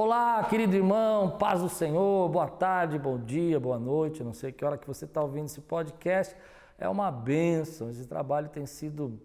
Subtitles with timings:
[0.00, 4.64] Olá, querido irmão, paz do Senhor, boa tarde, bom dia, boa noite, não sei que
[4.64, 6.36] hora que você está ouvindo esse podcast,
[6.78, 9.20] é uma benção, esse trabalho tem sido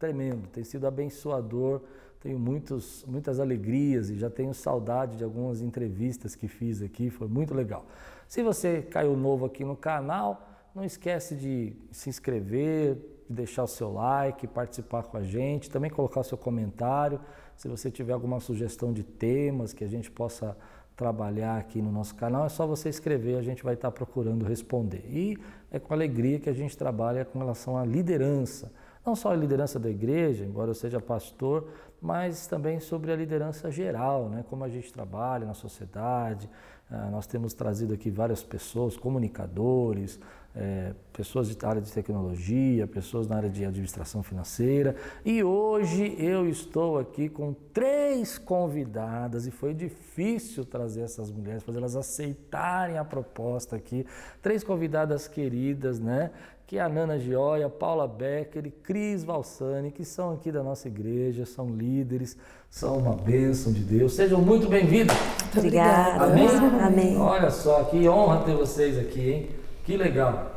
[0.00, 1.80] tremendo, tem sido abençoador,
[2.18, 7.28] tenho muitos, muitas alegrias e já tenho saudade de algumas entrevistas que fiz aqui, foi
[7.28, 7.86] muito legal.
[8.26, 12.96] Se você caiu novo aqui no canal, não esquece de se inscrever,
[13.28, 17.20] de deixar o seu like, participar com a gente, também colocar o seu comentário,
[17.56, 20.56] se você tiver alguma sugestão de temas que a gente possa
[20.96, 25.04] trabalhar aqui no nosso canal, é só você escrever, a gente vai estar procurando responder.
[25.08, 25.38] E
[25.70, 28.72] é com alegria que a gente trabalha com relação à liderança.
[29.04, 31.68] Não só a liderança da igreja, embora eu seja pastor,
[32.00, 34.44] mas também sobre a liderança geral, né?
[34.48, 36.48] como a gente trabalha na sociedade.
[36.90, 40.18] Ah, nós temos trazido aqui várias pessoas, comunicadores,
[40.56, 44.96] é, pessoas da área de tecnologia, pessoas na área de administração financeira.
[45.24, 51.78] E hoje eu estou aqui com três convidadas e foi difícil trazer essas mulheres, fazer
[51.78, 54.06] elas aceitarem a proposta aqui.
[54.40, 56.30] Três convidadas queridas, né?
[56.66, 60.88] Que é a Nana Gioia, Paula Becker e Cris Valsani, que são aqui da nossa
[60.88, 62.36] igreja, são líderes,
[62.68, 64.14] são uma bênção de Deus.
[64.14, 65.14] Sejam muito bem-vindos.
[65.56, 66.24] Obrigada.
[66.24, 66.48] Amém?
[66.82, 67.16] Amém.
[67.18, 69.65] Olha só, que honra ter vocês aqui, hein?
[69.86, 70.50] Que legal.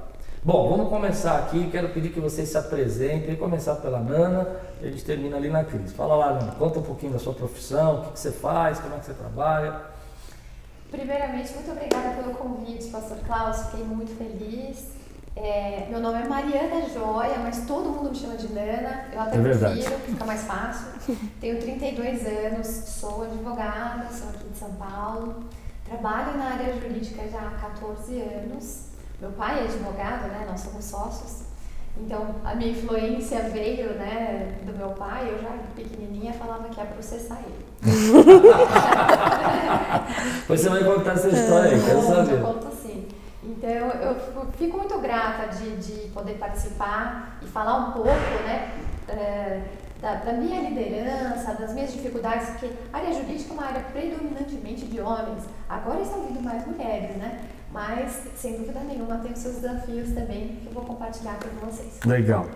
[0.43, 1.69] Bom, vamos começar aqui.
[1.69, 3.35] Quero pedir que vocês se apresentem.
[3.35, 5.93] Começar pela Nana e a gente termina ali na Cris.
[5.93, 6.53] Fala lá, Nana.
[6.53, 9.13] Conta um pouquinho da sua profissão, o que, que você faz, como é que você
[9.13, 9.81] trabalha.
[10.89, 13.57] Primeiramente, muito obrigada pelo convite, Pastor Klaus.
[13.67, 14.93] Fiquei muito feliz.
[15.35, 19.05] É, meu nome é Mariana Joia, mas todo mundo me chama de Nana.
[19.13, 20.87] Eu até É prefiro, fica mais fácil.
[21.39, 25.43] Tenho 32 anos, sou advogada, sou aqui de São Paulo.
[25.85, 28.88] Trabalho na área jurídica já há 14 anos.
[29.21, 30.45] Meu pai é advogado, né?
[30.49, 31.43] Nós somos sócios.
[31.97, 35.27] Então, a minha influência veio, né, do meu pai.
[35.29, 37.65] Eu já pequenininha falava que ia processar ele.
[40.47, 42.41] Você vai contar essa história aí, quero Conto, saber.
[42.41, 43.07] conto sim.
[43.43, 48.09] Então, eu fico- fico muito grata de, de poder participar e falar um pouco,
[48.45, 48.71] né,
[49.07, 49.61] eh,
[50.01, 54.85] da, da minha liderança, das minhas dificuldades, porque a área jurídica é uma área predominantemente
[54.85, 55.43] de homens.
[55.67, 57.39] Agora estão vindo mais mulheres, né?
[57.71, 61.67] Mas, sem dúvida nenhuma, tem os seus desafios também, que eu vou compartilhar aqui com
[61.67, 61.99] vocês.
[62.05, 62.47] Legal.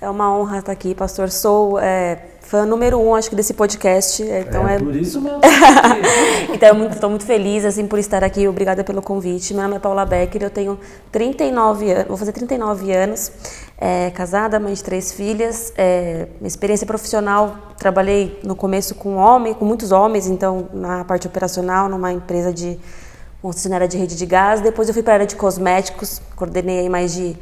[0.00, 1.28] É uma honra estar aqui, pastor.
[1.28, 4.22] Sou é, fã número um, acho que, desse podcast.
[4.22, 5.40] é, Então, é, é, por isso mesmo.
[6.54, 8.46] então, estou muito feliz assim, por estar aqui.
[8.46, 9.52] Obrigada pelo convite.
[9.52, 10.78] Meu nome é Paula Becker, eu tenho
[11.10, 13.32] 39 anos, vou fazer 39 anos,
[13.76, 15.72] é, casada, mãe de três filhas.
[15.76, 21.26] É, minha experiência profissional, trabalhei no começo com homem, com muitos homens, então, na parte
[21.26, 22.78] operacional, numa empresa de
[23.42, 24.60] concessionária de rede de gás.
[24.60, 27.36] Depois eu fui para a área de cosméticos, coordenei aí mais de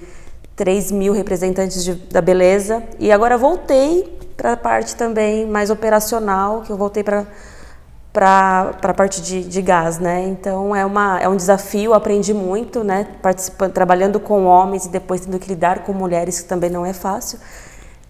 [0.55, 2.83] 3 mil representantes de- da beleza.
[2.99, 7.27] E agora voltei para a parte também mais operacional, que eu voltei para
[8.13, 10.25] para a parte de, de gás, né?
[10.27, 13.07] Então é uma é um desafio, aprendi muito, né?
[13.21, 16.95] Participando, trabalhando com homens e depois tendo que lidar com mulheres, que também não é
[16.95, 17.39] fácil.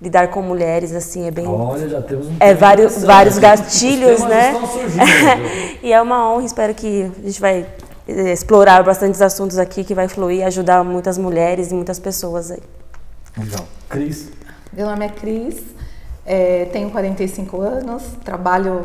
[0.00, 4.52] Lidar com mulheres assim é bem Olha, já temos um é vários vários gatilhos, né?
[4.52, 5.78] estão surgindo, viu?
[5.88, 7.66] e é uma honra, espero que a gente vai
[8.06, 12.50] eh, explorar bastantes assuntos aqui que vai fluir e ajudar muitas mulheres e muitas pessoas
[12.50, 12.62] aí.
[13.38, 13.66] Legal.
[13.88, 14.30] Cris,
[14.72, 15.62] Meu nome é Cris,
[16.26, 18.84] eh, tenho 45 anos, trabalho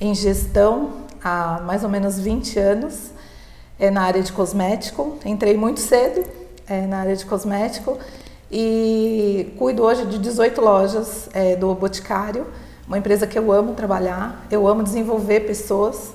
[0.00, 0.90] em gestão
[1.22, 3.10] há mais ou menos 20 anos
[3.78, 5.18] eh, na área de cosmético.
[5.24, 6.24] Entrei muito cedo
[6.68, 7.98] eh, na área de cosmético
[8.56, 12.46] e cuido hoje de 18 lojas eh, do Boticário,
[12.86, 16.12] uma empresa que eu amo trabalhar, eu amo desenvolver pessoas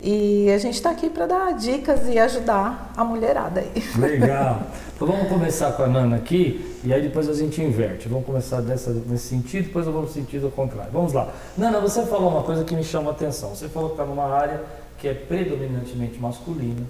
[0.00, 3.84] e a gente está aqui para dar dicas e ajudar a mulherada aí.
[3.98, 4.62] legal.
[5.02, 8.08] Então vamos começar com a Nana aqui e aí depois a gente inverte.
[8.08, 10.92] Vamos começar dessa, nesse sentido, depois eu vou no sentido contrário.
[10.92, 11.28] Vamos lá.
[11.58, 13.50] Nana, você falou uma coisa que me chama a atenção.
[13.50, 14.62] Você falou que está numa área
[14.98, 16.86] que é predominantemente masculina.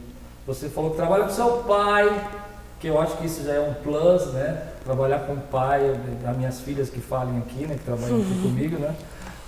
[0.47, 2.11] Você falou que trabalha com seu pai,
[2.83, 4.61] que eu acho que isso já é um plus, né?
[4.85, 5.89] Trabalhar com o pai,
[6.29, 7.77] as minhas filhas que falem aqui, né?
[7.77, 8.93] Que trabalham aqui comigo, né?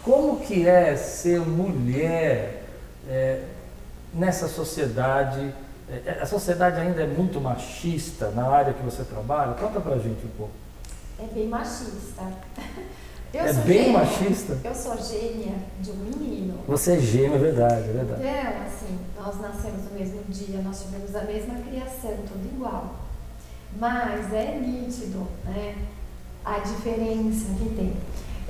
[0.05, 2.63] Como que é ser mulher
[3.09, 3.43] é,
[4.15, 5.53] nessa sociedade?
[5.91, 9.55] É, A sociedade ainda é muito machista na área que você trabalha?
[9.55, 10.53] Conta pra gente um pouco.
[11.19, 12.23] É bem machista.
[13.35, 13.99] Eu é sou bem gêmea.
[13.99, 14.59] machista?
[14.63, 16.55] Eu sou gêmea de um menino.
[16.69, 18.23] Você é gêmeo, é verdade, é verdade.
[18.23, 22.95] Então, assim, nós nascemos no mesmo dia, nós tivemos a mesma criação, tudo igual.
[23.79, 25.75] Mas é nítido, né?
[26.45, 27.93] A diferença que tem.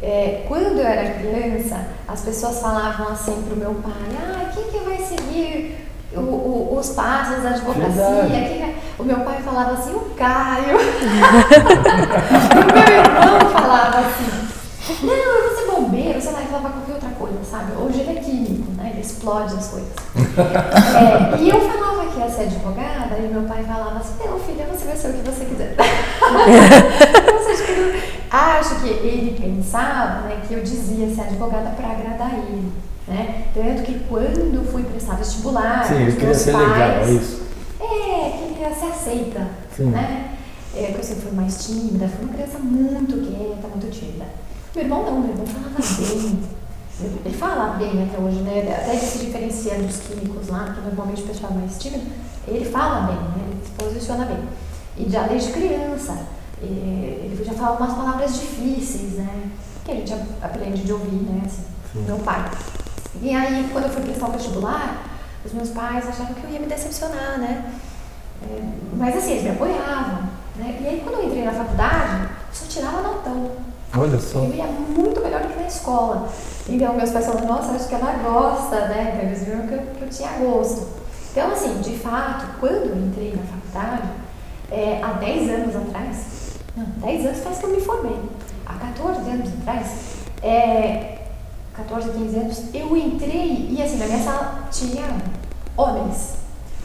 [0.03, 4.79] É, quando eu era criança, as pessoas falavam assim pro meu pai, ah, quem que
[4.85, 5.77] vai seguir
[6.13, 8.27] o- o- os passos da advocacia?
[8.31, 10.77] Quem que- O meu pai falava assim, o Caio.
[10.79, 16.93] o meu irmão falava assim, não, eu vou ser bombeiro, sei lá, ele falava qualquer
[16.95, 17.73] outra coisa, sabe?
[17.73, 18.91] Hoje ele é químico, né?
[18.93, 19.89] Ele explode as coisas.
[20.35, 24.67] É, e eu falava que ia ser advogada, e meu pai falava assim, não, filha,
[24.67, 25.75] você vai ser o que você quiser.
[28.65, 32.73] acho que ele pensava né, que eu dizia ser advogada para agradar ele.
[33.07, 33.49] Né?
[33.53, 37.43] Tanto que quando eu fui prestar vestibular, Sim, os queria ser pais, legal, é isso.
[37.79, 39.49] É, queria ser aceita.
[39.77, 39.91] Sim.
[39.91, 40.31] Né?
[40.75, 44.25] É, que eu sempre fui mais tímida, fui uma criança muito quieta, muito tímida.
[44.75, 46.41] Meu irmão não, meu irmão falava bem.
[47.01, 48.61] Ele fala bem até hoje, né?
[48.61, 52.07] Até ele se diferencia dos químicos lá, que normalmente o pessoal é mais tímido,
[52.47, 53.51] ele fala bem, né?
[53.51, 54.49] Ele se posiciona bem.
[54.97, 56.17] E já desde criança,
[56.63, 59.51] ele já fala umas palavras difíceis, né?
[59.85, 61.43] Que a gente aprende de ouvir, né?
[61.45, 61.65] Assim,
[62.07, 62.49] meu pai.
[63.21, 65.05] E aí, quando eu fui prestar o vestibular,
[65.45, 67.73] os meus pais achavam que eu ia me decepcionar, né?
[68.43, 68.63] É,
[68.97, 70.23] mas assim, eles me apoiavam.
[70.57, 70.79] Né?
[70.81, 73.51] E aí, quando eu entrei na faculdade, eu só tirava notão.
[73.97, 74.41] Olha só.
[74.41, 76.29] Eu ia muito melhor do que na escola.
[76.69, 79.13] Então, meus pais falaram, nossa, acho que ela gosta, né?
[79.15, 80.87] Então, eles viram que eu, que eu tinha gosto.
[81.31, 84.09] Então, assim, de fato, quando eu entrei na faculdade,
[84.71, 86.27] é, há 10 anos atrás,
[86.77, 88.19] não, 10 anos faz que eu me formei.
[88.67, 89.87] Há 14 anos atrás,
[90.43, 91.19] é,
[91.75, 95.05] 14, 15 anos, eu entrei e assim, na minha sala tinha
[95.77, 96.35] homens.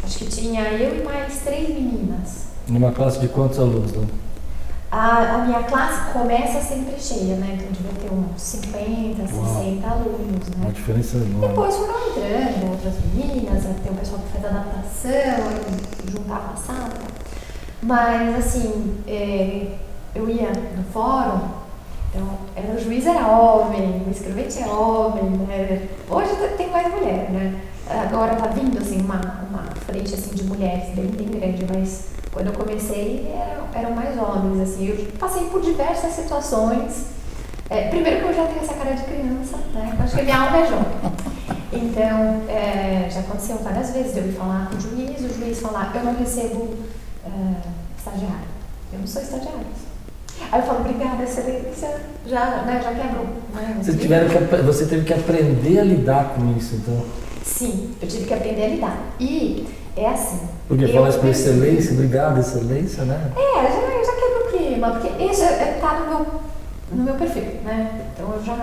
[0.03, 2.47] Acho que tinha eu e mais três meninas.
[2.67, 3.91] Numa classe de quantos alunos?
[3.91, 4.07] Né?
[4.91, 7.59] A, a minha classe começa sempre cheia, né?
[7.59, 10.55] Então devia ter uns 50, 60 alunos, né?
[10.61, 11.47] Uma diferença enorme.
[11.47, 15.11] Depois foram entrando outras meninas, tem o pessoal que faz adaptação,
[16.05, 16.93] eu juntava a sala.
[17.83, 19.75] Mas assim, é,
[20.15, 21.39] eu ia no fórum,
[22.09, 25.87] então era, o juiz era homem, o escrevente é homem, né?
[26.09, 27.61] Hoje tem mais mulher, né?
[27.89, 29.19] Agora tá vindo assim uma,
[29.49, 34.15] uma frente assim de mulheres bem, bem grande, mas quando eu comecei eram, eram mais
[34.17, 34.87] homens, assim.
[34.89, 37.07] Eu passei por diversas situações.
[37.69, 39.95] É, primeiro que eu já tenho essa cara de criança, né?
[39.97, 41.19] Eu acho que minha alma é jovem.
[41.71, 45.59] Então, é, já aconteceu várias vezes de eu ir falar com o juiz, o juiz
[45.59, 46.75] falar, eu não recebo
[47.25, 47.29] é,
[47.97, 48.49] estagiário.
[48.93, 49.65] Eu não sou estagiário.
[50.51, 53.25] Aí eu falo, obrigada, excelência, já, né, já quebrou.
[53.53, 57.05] Né, você, tiveram que, você teve que aprender a lidar com isso, então?
[57.49, 58.97] Sim, eu tive que aprender a lidar.
[59.19, 59.67] E
[59.97, 60.39] é assim.
[60.67, 63.31] Porque fala isso com excelência, obrigada, excelência, né?
[63.35, 66.41] É, já, já quebra o clima, porque isso está no meu,
[66.91, 68.05] no meu perfil, né?
[68.13, 68.61] Então eu já, já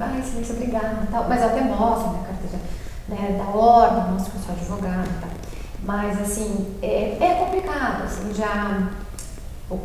[0.00, 1.26] ah, excelência, obrigada, tal.
[1.28, 2.58] mas eu até mostro minha carteira
[3.08, 5.30] né, da ordem, mostro que eu sou advogada e tal.
[5.84, 8.88] Mas assim, é, é complicado, assim, já.
[9.70, 9.80] Eu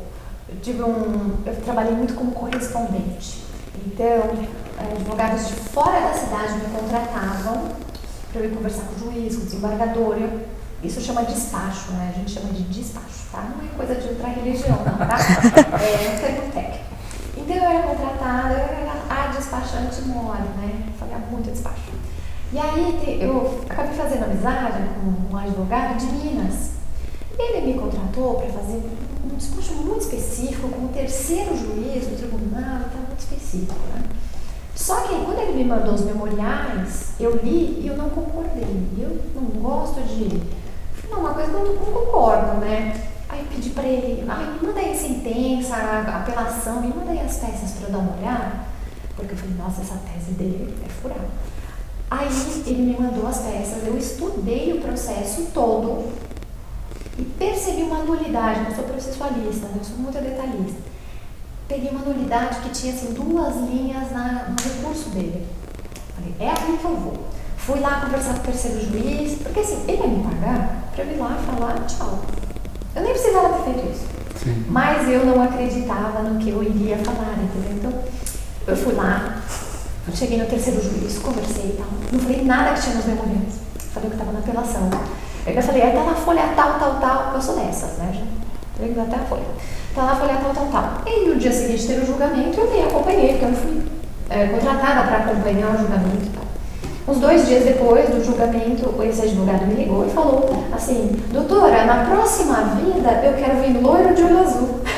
[0.61, 1.37] tive um.
[1.45, 3.43] Eu trabalhei muito como correspondente.
[3.85, 4.31] Então,
[4.77, 7.69] advogados de fora da cidade me contratavam
[8.31, 10.15] para eu ir conversar com o juiz, com o desembargador.
[10.17, 10.47] Eu,
[10.81, 12.13] isso chama despacho, né?
[12.15, 13.41] A gente chama de despacho, tá?
[13.41, 15.17] Não é coisa de outra religião, não, tá?
[15.81, 16.89] É um termo técnico.
[17.37, 20.85] Então eu era contratada, eu era a despachante mole, né?
[20.97, 21.91] Fazia muito despacho.
[22.51, 26.71] E aí eu acabei fazendo amizade com um advogado de Minas.
[27.37, 28.81] Ele me contratou para fazer
[29.23, 34.03] um despacho muito específico, com o terceiro juiz do tribunal, tá muito específico, né?
[34.79, 38.87] Só que quando ele me mandou os memoriais, eu li e eu não concordei.
[38.97, 40.41] Eu não gosto de.
[41.11, 43.09] Não, uma coisa que eu não concordo, né?
[43.27, 47.11] Aí eu pedi para ele, ai, me manda aí a sentença, a apelação, me manda
[47.11, 48.51] aí as peças para eu dar uma olhada.
[49.17, 51.27] Porque eu falei, nossa, essa tese dele é furada.
[52.09, 52.29] Aí
[52.65, 56.09] ele me mandou as peças, eu estudei o processo todo
[57.17, 58.69] e percebi uma nulidade.
[58.69, 59.73] Eu sou processualista, né?
[59.77, 60.89] eu sou muito detalhista
[61.69, 65.47] peguei uma nulidade que tinha assim, duas linhas na, no recurso dele.
[66.15, 67.13] Falei, é aqui que eu vou.
[67.57, 71.11] Fui lá conversar com o terceiro juiz, porque assim, ele ia me pagar para eu
[71.11, 72.21] ir lá falar tchau.
[72.95, 74.05] Eu nem precisava ter feito isso.
[74.43, 74.65] Sim.
[74.67, 77.77] Mas eu não acreditava no que eu iria falar, entendeu?
[77.77, 78.03] Então,
[78.65, 79.41] eu fui lá,
[80.13, 81.87] cheguei no terceiro juiz, conversei e tal.
[82.11, 83.59] Não falei nada que tinha nos memoriais.
[83.93, 84.89] Falei que estava na apelação.
[85.45, 88.11] Eu já falei, aí tá na folha tal, tal, tal, eu sou dessas, né?
[88.13, 88.25] Já
[88.75, 89.45] falei até a folha.
[89.95, 91.01] Tá lá, folha tal, tal, tal.
[91.05, 93.81] E no dia seguinte teve o julgamento, eu nem acompanhei, porque eu não fui
[94.29, 96.43] é, contratada para acompanhar o julgamento e tal.
[97.07, 102.05] Uns dois dias depois do julgamento, esse advogado me ligou e falou assim: Doutora, na
[102.05, 104.79] próxima vida eu quero vir loiro de olho azul.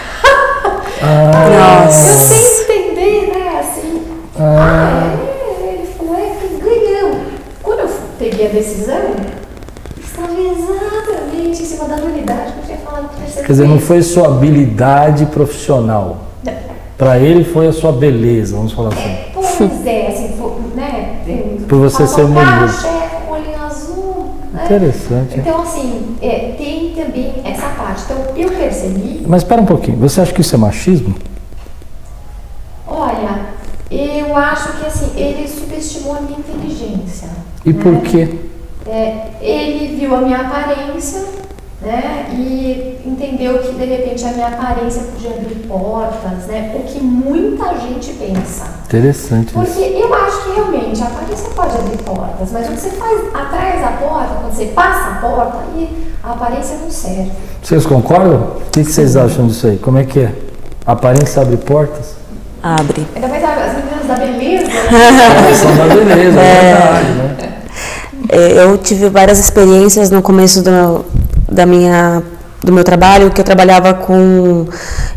[1.03, 3.59] Ah, eu sem entender, né?
[3.59, 4.05] Assim.
[4.39, 5.15] Ah.
[5.63, 7.17] é, ele falou: é ganhamos.
[7.63, 9.15] Quando eu peguei a decisão,
[9.97, 12.53] estava exatamente em cima da nulidade
[13.35, 16.17] Quer dizer, não foi sua habilidade profissional.
[16.97, 19.09] Para ele foi a sua beleza, vamos falar assim.
[19.09, 21.17] É, pois é, assim, por, né?
[21.67, 22.69] Por você ser mulher.
[23.27, 24.35] olho azul.
[24.53, 24.65] Né?
[24.65, 25.39] Interessante.
[25.39, 28.03] Então, assim, é, tem também essa parte.
[28.03, 29.23] Então, eu percebi.
[29.25, 31.15] Mas espera um pouquinho, você acha que isso é machismo?
[32.87, 33.47] Olha,
[33.89, 37.29] eu acho que assim, ele subestimou a minha inteligência.
[37.65, 38.01] E por né?
[38.05, 38.29] quê?
[38.85, 41.23] É, ele viu a minha aparência
[41.81, 46.99] né, e entendeu que de repente a minha aparência podia abrir portas, né, o que
[46.99, 48.65] muita gente pensa.
[48.85, 49.99] Interessante Porque isso.
[49.99, 53.81] eu acho que realmente a aparência pode abrir portas, mas o que você faz atrás
[53.81, 57.31] da porta, quando você passa a porta, aí a aparência não serve.
[57.63, 58.57] Vocês concordam?
[58.57, 59.77] O que, que vocês acham disso aí?
[59.77, 60.35] Como é que é?
[60.85, 62.15] A aparência abre portas?
[62.61, 63.07] Abre.
[63.15, 64.71] Ainda mais as meninas da beleza.
[64.71, 67.61] É, são da beleza, é verdade, né?
[68.29, 71.03] É, Eu tive várias experiências no começo do,
[71.51, 72.23] da minha,
[72.63, 74.65] do meu trabalho, que eu trabalhava com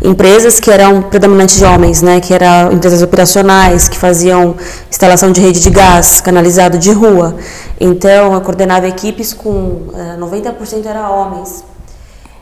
[0.02, 2.20] empresas que eram predominantes de homens, né?
[2.20, 4.56] Que eram empresas operacionais, que faziam
[4.90, 7.36] instalação de rede de gás canalizado de rua.
[7.80, 11.64] Então, eu coordenava equipes com eh, 90% era homens.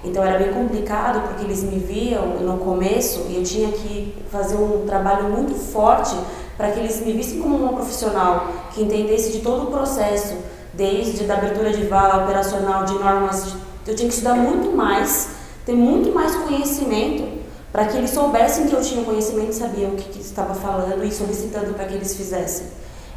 [0.04, 4.56] Então era bem complicado porque eles me viam no começo e eu tinha que fazer
[4.56, 6.16] um trabalho muito forte
[6.56, 10.34] para que eles me vissem como uma profissional que entendesse de todo o processo,
[10.74, 13.44] desde da abertura de vala operacional, de normas.
[13.46, 15.28] de- Eu tinha que estudar muito mais,
[15.66, 17.40] ter muito mais conhecimento
[17.72, 21.02] para que eles soubessem que eu tinha conhecimento e sabia o que, que estava falando
[21.04, 22.66] e solicitando para que eles fizessem.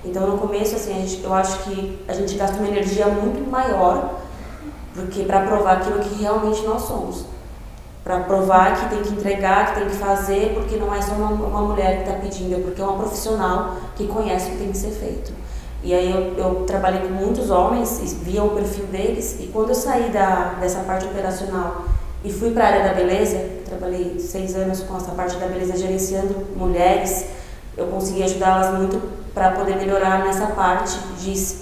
[0.04, 4.20] Então no começo assim, gente- eu acho que a gente gasta uma energia muito maior
[4.94, 7.26] porque para provar aquilo que realmente nós somos.
[8.04, 11.32] Para provar que tem que entregar, que tem que fazer, porque não é só uma,
[11.32, 14.72] uma mulher que está pedindo, é porque é uma profissional que conhece o que tem
[14.72, 15.34] que ser feito.
[15.86, 19.76] E aí eu, eu trabalhei com muitos homens, via o perfil deles, e quando eu
[19.76, 21.86] saí da, dessa parte operacional
[22.24, 25.78] e fui para a área da beleza, trabalhei seis anos com essa parte da beleza
[25.78, 27.28] gerenciando mulheres,
[27.78, 29.00] eu consegui ajudá-las muito
[29.32, 31.56] para poder melhorar nessa parte de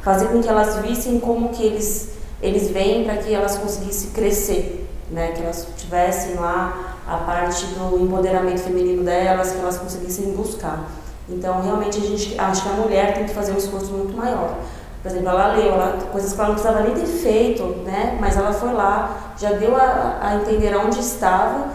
[0.00, 4.88] fazer com que elas vissem como que eles eles vêm para que elas conseguissem crescer,
[5.10, 5.32] né?
[5.32, 10.88] Que elas tivessem lá a parte do empoderamento feminino delas, que elas conseguissem buscar.
[11.28, 14.54] Então, realmente, a gente acha que a mulher tem que fazer um esforço muito maior.
[15.02, 18.16] Por exemplo, ela leu ela, coisas que ela não precisava nem ter feito, né?
[18.20, 21.66] Mas ela foi lá, já deu a, a entender onde estava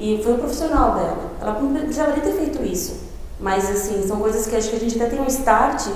[0.00, 1.30] e foi o profissional dela.
[1.40, 3.04] Ela não precisava nem ter feito isso.
[3.38, 5.86] Mas, assim, são coisas que acho que a gente até tem um start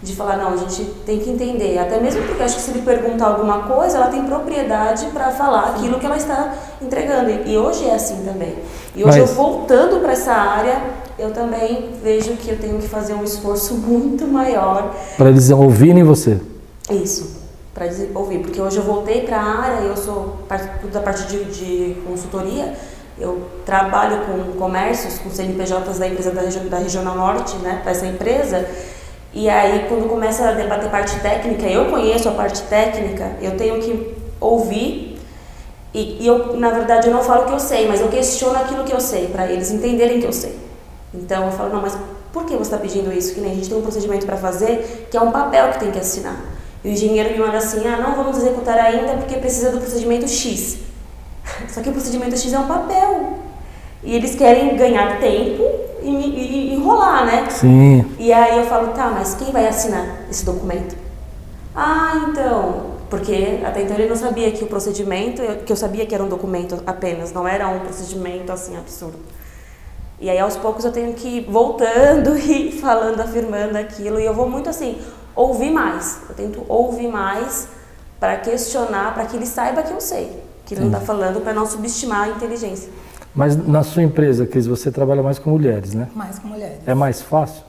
[0.00, 1.76] de falar, não, a gente tem que entender.
[1.78, 5.70] Até mesmo porque acho que se ele perguntar alguma coisa, ela tem propriedade para falar
[5.70, 7.30] aquilo que ela está entregando.
[7.30, 8.54] E, e hoje é assim também.
[8.94, 10.80] E hoje Mas- eu voltando para essa área,
[11.18, 16.04] eu também vejo que eu tenho que fazer um esforço muito maior Para eles ouvirem
[16.04, 16.38] você.
[16.90, 17.38] isso,
[17.74, 20.36] para ouvir, porque hoje eu voltei para a área, eu sou
[20.92, 22.74] da parte de, de consultoria,
[23.18, 27.90] eu trabalho com comércios, com CNPJs da empresa da, regi da Regional Norte, né, para
[27.90, 28.64] essa empresa,
[29.34, 33.80] e aí quando começa a debater parte técnica, eu conheço a parte técnica, eu tenho
[33.80, 35.18] que ouvir,
[35.92, 38.56] e, e eu, na verdade, eu não falo o que eu sei, mas eu questiono
[38.56, 40.67] aquilo que eu sei, para eles entenderem que eu sei.
[41.14, 41.96] Então eu falo, não, mas
[42.32, 43.34] por que você está pedindo isso?
[43.34, 45.90] Que nem a gente tem um procedimento para fazer, que é um papel que tem
[45.90, 46.36] que assinar.
[46.84, 50.28] E o engenheiro me manda assim, ah, não vamos executar ainda porque precisa do procedimento
[50.28, 50.78] X.
[51.68, 53.38] Só que o procedimento X é um papel.
[54.04, 55.62] E eles querem ganhar tempo
[56.02, 57.48] e, e- e enrolar, né?
[57.50, 58.04] Sim.
[58.18, 60.94] E aí eu falo, tá, mas quem vai assinar esse documento?
[61.74, 66.14] Ah, então, porque até então ele não sabia que o procedimento, que eu sabia que
[66.14, 69.18] era um documento apenas, não era um procedimento assim absurdo.
[70.20, 74.34] E aí aos poucos eu tenho que ir voltando e falando, afirmando aquilo, e eu
[74.34, 74.98] vou muito assim,
[75.34, 76.20] ouvir mais.
[76.28, 77.68] Eu tento ouvir mais
[78.18, 81.52] para questionar, para que ele saiba que eu sei, que ele não está falando para
[81.52, 82.90] não subestimar a inteligência.
[83.34, 86.08] Mas na sua empresa, Cris, você trabalha mais com mulheres, né?
[86.14, 86.78] Mais com mulheres.
[86.86, 87.62] É mais fácil?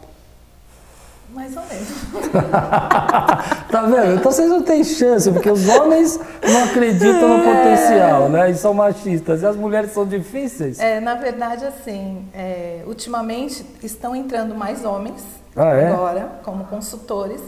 [1.34, 1.90] Mais ou menos.
[3.70, 4.16] Tá vendo?
[4.16, 8.50] Então vocês não têm chance, porque os homens não acreditam no potencial, né?
[8.50, 9.44] E são machistas.
[9.44, 10.80] E as mulheres são difíceis?
[10.80, 15.24] É, na verdade, assim, é, ultimamente estão entrando mais homens
[15.56, 15.88] Ah, é?
[15.92, 17.40] agora como consultores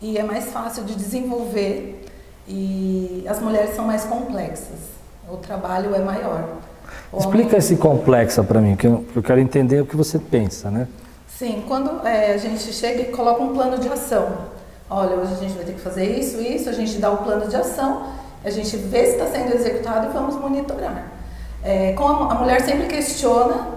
[0.00, 2.04] e é mais fácil de desenvolver
[2.46, 4.78] e as mulheres são mais complexas.
[5.28, 6.44] O trabalho é maior.
[7.10, 10.18] O homem- Explica esse complexa para mim, que eu eu quero entender o que você
[10.18, 10.86] pensa, né?
[11.38, 14.26] Sim, quando é, a gente chega e coloca um plano de ação.
[14.88, 17.46] Olha, hoje a gente vai ter que fazer isso, isso, a gente dá o plano
[17.46, 18.06] de ação,
[18.42, 21.12] a gente vê se está sendo executado e vamos monitorar.
[21.62, 23.68] É, com a, a mulher sempre questiona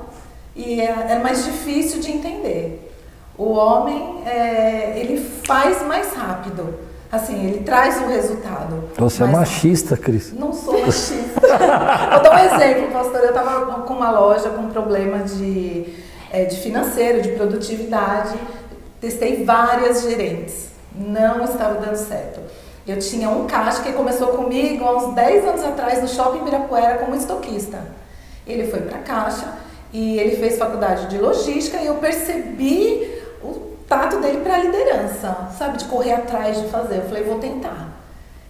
[0.56, 2.94] e é, é mais difícil de entender.
[3.38, 6.76] O homem, é, ele faz mais rápido,
[7.12, 8.90] assim, ele traz o resultado.
[8.98, 10.32] Você é machista, Cris.
[10.32, 11.42] não sou machista.
[11.42, 13.22] Vou dar um exemplo, pastor.
[13.22, 15.94] Eu estava com uma loja com problema de,
[16.32, 18.38] eh, de financeiro, de produtividade.
[19.00, 20.70] Testei várias gerentes.
[20.96, 22.40] Não estava dando certo.
[22.88, 26.98] Eu tinha um caixa que começou comigo há uns 10 anos atrás no Shopping Ibirapuera
[26.98, 27.80] como estoquista.
[28.48, 29.60] Ele foi para a caixa
[29.94, 35.50] e ele fez faculdade de logística e eu percebi o tato dele para a liderança,
[35.58, 36.98] sabe, de correr atrás de fazer.
[36.98, 37.90] Eu falei, vou tentar.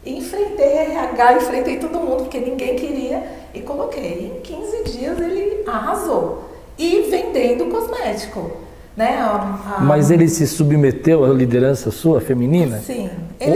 [0.06, 3.22] Enfrentei RH, enfrentei todo mundo, porque ninguém queria,
[3.54, 4.38] e coloquei.
[4.38, 6.49] Em 15 dias ele arrasou.
[6.80, 8.52] E vendendo cosmético.
[8.98, 9.18] Né?
[9.20, 9.82] A, a...
[9.82, 12.80] Mas ele se submeteu à liderança sua, feminina?
[12.80, 13.10] Sim.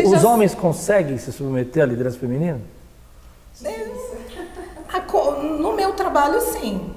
[0.05, 0.29] Os já...
[0.29, 2.59] homens conseguem se submeter à liderança feminina?
[5.59, 6.91] No meu trabalho, sim.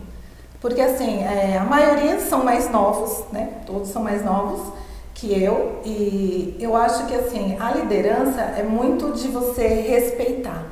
[0.60, 3.50] Porque assim, é, a maioria são mais novos, né?
[3.66, 4.72] Todos são mais novos
[5.14, 5.80] que eu.
[5.84, 10.66] E eu acho que assim, a liderança é muito de você respeitar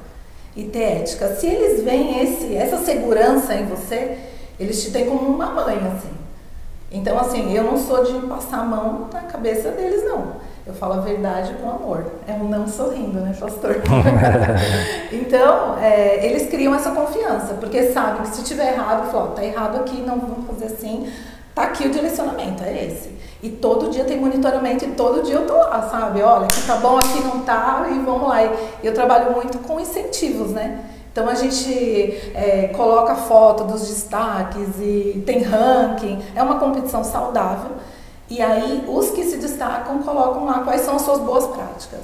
[0.57, 1.35] e ter ética.
[1.37, 4.19] Se eles veem esse, essa segurança em você,
[4.59, 6.13] eles te têm como uma mãe, assim.
[6.91, 10.37] Então, assim, eu não sou de passar a mão na cabeça deles, não.
[10.67, 12.07] Eu falo a verdade com amor.
[12.27, 13.83] É um não sorrindo, né, pastor?
[15.13, 19.77] então, é, eles criam essa confiança, porque sabem que se tiver errado, falam, tá errado
[19.77, 21.13] aqui, não vamos fazer assim.
[21.55, 23.15] Tá aqui o direcionamento, é esse.
[23.43, 26.23] E todo dia tem monitoramento e todo dia eu tô lá, sabe?
[26.23, 28.43] Olha, aqui tá bom, aqui não tá, e vamos lá.
[28.43, 28.51] E
[28.83, 30.81] eu trabalho muito com incentivos, né?
[31.15, 31.73] Então a gente
[32.35, 37.71] é, coloca foto dos destaques e tem ranking, é uma competição saudável
[38.31, 42.01] e aí, os que se destacam colocam lá quais são as suas boas práticas.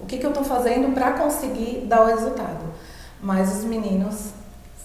[0.00, 2.64] O que, que eu estou fazendo para conseguir dar o resultado.
[3.20, 4.30] Mas os meninos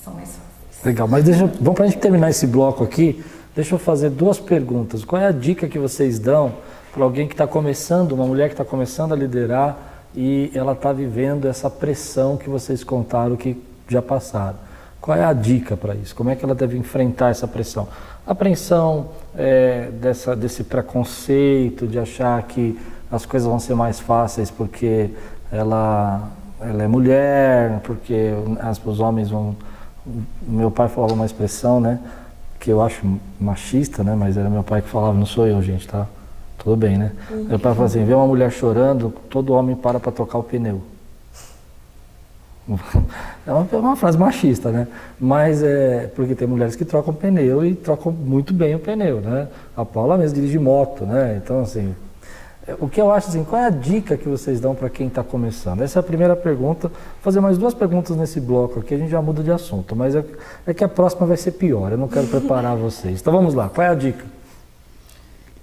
[0.04, 0.84] são mais fáceis.
[0.84, 3.24] Legal, mas deixa, vamos para a gente terminar esse bloco aqui.
[3.56, 5.06] Deixa eu fazer duas perguntas.
[5.06, 6.54] Qual é a dica que vocês dão
[6.94, 9.78] para alguém que está começando, uma mulher que está começando a liderar
[10.16, 13.62] e ela está vivendo essa pressão que vocês contaram que
[13.94, 14.58] já passaram?
[15.02, 16.16] Qual é a dica para isso?
[16.16, 17.88] Como é que ela deve enfrentar essa pressão?
[18.30, 22.80] apreensão é, dessa, desse preconceito de achar que
[23.12, 25.10] as coisas vão ser mais fáceis porque
[25.52, 26.30] ela,
[26.62, 29.56] ela é mulher, porque as, os homens vão.
[30.48, 32.00] Meu pai falava uma expressão, né?
[32.60, 33.02] Que eu acho
[33.40, 34.14] machista, né?
[34.16, 36.06] Mas era meu pai que falava, não sou eu, gente, tá?
[36.60, 37.12] Tudo bem, né?
[37.32, 37.46] Uhum.
[37.46, 40.84] Meu pai falava assim: vê uma mulher chorando, todo homem para para tocar o pneu.
[43.48, 44.88] É uma, é uma, frase machista, né?
[45.20, 49.48] Mas é porque tem mulheres que trocam pneu e trocam muito bem o pneu, né?
[49.76, 51.42] A Paula mesmo dirige moto, né?
[51.44, 51.96] Então, assim,
[52.68, 55.08] é, o que eu acho assim, qual é a dica que vocês dão para quem
[55.08, 55.82] está começando?
[55.82, 56.90] Essa é a primeira pergunta.
[56.90, 60.16] Vou fazer mais duas perguntas nesse bloco aqui, a gente já muda de assunto, mas
[60.16, 60.24] é,
[60.68, 63.20] é que a próxima vai ser pior, eu não quero preparar vocês.
[63.20, 64.24] Então vamos lá, qual é a dica?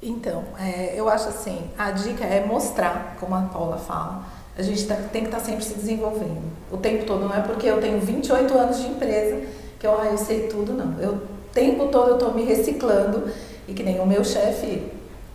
[0.02, 4.22] Então, é, eu acho assim, a dica é mostrar, como a Paula fala,
[4.58, 6.42] a gente tá, tem que estar tá sempre se desenvolvendo.
[6.70, 9.40] O tempo todo, não é porque eu tenho 28 anos de empresa
[9.78, 10.98] que eu, ah, eu sei tudo, não.
[11.00, 11.20] Eu, o
[11.52, 13.24] tempo todo eu estou me reciclando
[13.68, 14.82] e que nem o meu chefe,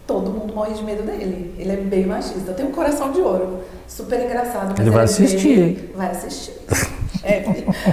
[0.08, 1.54] todo mundo morre de medo dele.
[1.58, 2.52] Ele é bem machista.
[2.52, 4.80] Eu tenho um coração de ouro, super engraçado.
[4.80, 5.92] ele vai assistir.
[5.96, 6.54] vai assistir.
[7.24, 7.44] É,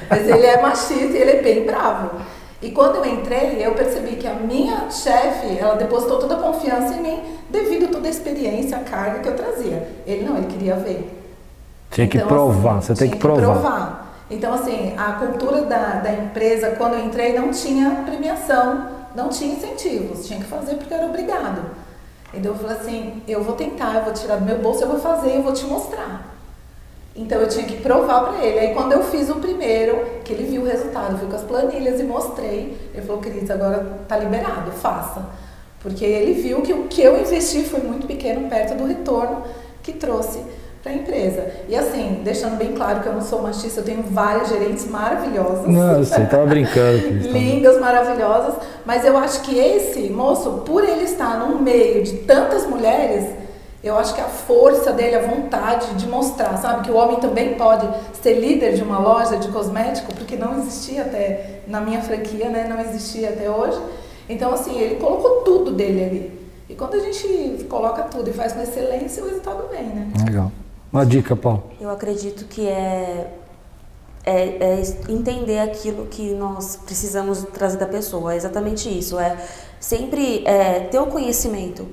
[0.09, 2.19] mas ele é machista e ele é bem bravo.
[2.63, 6.95] E quando eu entrei, eu percebi que a minha chefe, ela depositou toda a confiança
[6.95, 9.87] em mim devido a toda a experiência, a carga que eu trazia.
[10.07, 11.18] Ele não, ele queria ver.
[11.91, 13.41] Tinha que então, provar, assim, você tem que provar.
[13.41, 14.09] que provar.
[14.31, 19.55] Então, assim, a cultura da, da empresa, quando eu entrei, não tinha premiação, não tinha
[19.55, 21.63] incentivos, tinha que fazer porque era obrigado.
[22.33, 25.01] Então, eu falei assim: eu vou tentar, eu vou tirar do meu bolso, eu vou
[25.01, 26.35] fazer, eu vou te mostrar.
[27.17, 28.59] Então, eu tinha que provar para ele.
[28.59, 31.43] Aí, quando eu fiz o primeiro, que ele viu o resultado, eu fui com as
[31.43, 35.25] planilhas e mostrei, ele falou: Cris, agora tá liberado, faça.
[35.81, 39.43] Porque ele viu que o que eu investi foi muito pequeno perto do retorno
[39.83, 40.43] que trouxe
[40.83, 41.47] para a empresa.
[41.69, 45.67] E assim, deixando bem claro que eu não sou machista, eu tenho várias gerentes maravilhosas.
[45.67, 47.09] Não, você estava brincando.
[47.29, 48.55] Lindas, maravilhosas.
[48.87, 53.27] Mas eu acho que esse moço, por ele estar no meio de tantas mulheres,
[53.83, 57.55] eu acho que a força dele, a vontade de mostrar, sabe, que o homem também
[57.55, 57.89] pode
[58.21, 62.67] ser líder de uma loja de cosmético, porque não existia até na minha franquia, né,
[62.69, 63.81] não existia até hoje.
[64.29, 66.39] Então, assim, ele colocou tudo dele ali.
[66.69, 70.09] E quando a gente coloca tudo e faz com excelência, o resultado vem, né?
[70.25, 70.53] Legal.
[70.93, 71.65] Uma dica, Paulo.
[71.79, 73.35] Eu acredito que é,
[74.25, 78.33] é, é, entender aquilo que nós precisamos trazer da pessoa.
[78.33, 79.19] É exatamente isso.
[79.19, 79.37] É
[79.79, 81.87] sempre é, ter o conhecimento,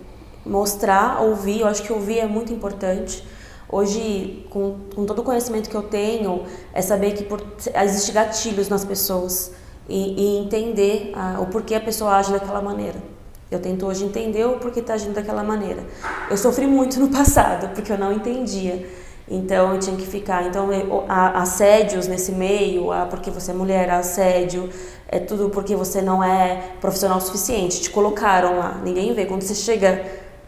[0.46, 1.62] mostrar, ouvir.
[1.62, 3.22] Eu acho que ouvir é muito importante.
[3.68, 7.44] Hoje, com, com todo o conhecimento que eu tenho, é saber que por,
[7.84, 9.52] existe gatilhos nas pessoas
[9.90, 13.15] e, e entender a, o porquê a pessoa age daquela maneira.
[13.52, 15.84] Eu tento hoje entender o porquê está agindo daquela maneira.
[16.30, 18.88] Eu sofri muito no passado, porque eu não entendia.
[19.28, 20.46] Então eu tinha que ficar.
[20.46, 20.70] Então
[21.08, 24.70] há assédios nesse meio, há porque você é mulher, há assédio,
[25.08, 27.82] é tudo porque você não é profissional o suficiente.
[27.82, 29.26] Te colocaram lá, ninguém vê.
[29.26, 30.04] Quando você chega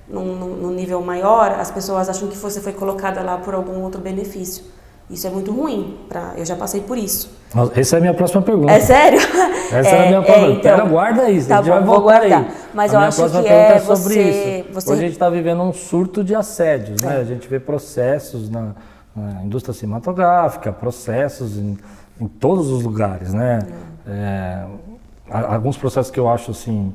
[0.08, 4.02] num, num nível maior, as pessoas acham que você foi colocada lá por algum outro
[4.02, 4.64] benefício.
[5.10, 5.98] Isso é muito ruim.
[6.10, 7.30] Pra, eu já passei por isso.
[7.76, 8.74] Essa é a minha próxima pergunta.
[8.74, 9.20] É sério?
[9.72, 10.48] Essa é, é a minha próxima.
[10.48, 11.48] É, então, Pera, guarda isso.
[11.48, 12.40] Tá a gente bom, vai vou guardar.
[12.42, 12.48] Aí.
[12.74, 14.74] Mas a eu minha acho próxima que pergunta é, é sobre você, isso.
[14.74, 14.92] Você...
[14.92, 17.18] Hoje a gente está vivendo um surto de assédios, né?
[17.18, 17.22] É.
[17.22, 18.76] A gente vê processos na,
[19.16, 21.78] na indústria cinematográfica, processos em,
[22.20, 23.60] em, todos os lugares, né?
[24.06, 24.66] É,
[25.30, 26.94] alguns processos que eu acho assim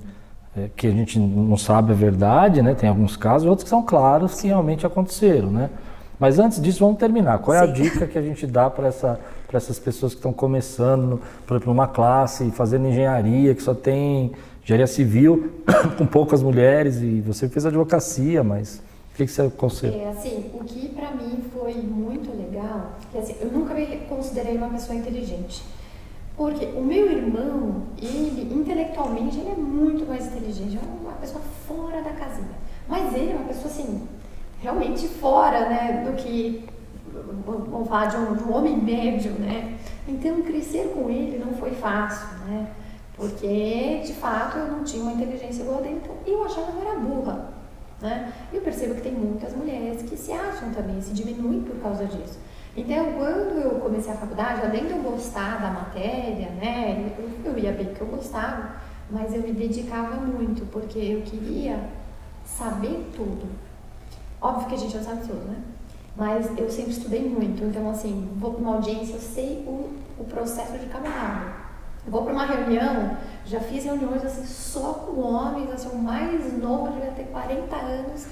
[0.54, 2.74] é, que a gente não sabe a verdade, né?
[2.74, 5.70] Tem alguns casos, outros que são claros que realmente aconteceram, né?
[6.18, 7.38] Mas antes disso, vamos terminar.
[7.38, 7.70] Qual é Sim.
[7.70, 9.18] a dica que a gente dá para essa,
[9.52, 14.86] essas pessoas que estão começando, por exemplo, uma classe, fazendo engenharia, que só tem engenharia
[14.86, 15.52] civil,
[15.98, 18.80] com poucas mulheres, e você fez advocacia, mas
[19.12, 19.94] o que, que você aconselha?
[19.94, 24.56] É, assim, o que para mim foi muito legal, que assim, eu nunca me considerei
[24.56, 25.62] uma pessoa inteligente.
[26.36, 32.00] Porque o meu irmão, ele intelectualmente, ele é muito mais inteligente, é uma pessoa fora
[32.02, 32.48] da casinha.
[32.88, 34.02] Mas ele é uma pessoa assim,
[34.62, 36.64] realmente fora, né, do que
[37.44, 39.76] vamos falar de um, de um homem médio, né?
[40.06, 42.68] Então crescer com ele não foi fácil, né?
[43.16, 46.78] Porque de fato eu não tinha uma inteligência igual a dele, então eu achava que
[46.78, 47.50] eu era burra,
[48.00, 48.32] né?
[48.52, 52.38] Eu percebo que tem muitas mulheres que se acham também, se diminuem por causa disso.
[52.74, 57.58] Então, quando eu comecei a faculdade, além de eu gostar da matéria, né, eu, eu
[57.58, 58.76] ia bem que eu gostava,
[59.10, 61.78] mas eu me dedicava muito, porque eu queria
[62.46, 63.46] saber tudo.
[64.42, 65.56] Óbvio que a gente não sabe tudo, né?
[66.16, 70.24] Mas eu sempre estudei muito, então, assim, vou para uma audiência, eu sei o, o
[70.24, 71.62] processo de caminhada.
[72.06, 76.90] Vou para uma reunião, já fiz reuniões assim só com homens, assim, o mais novo
[76.92, 78.26] devia ter 40 anos,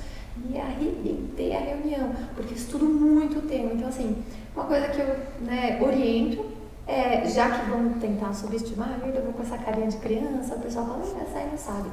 [0.48, 3.74] e arrebentei a reunião, porque estudo muito tempo.
[3.74, 4.22] Então, assim,
[4.54, 6.44] uma coisa que eu né, oriento
[6.86, 10.86] é, já que vão tentar subestimar, eu vou com essa carinha de criança, o pessoal
[10.86, 11.88] fala, essa aí não sabe.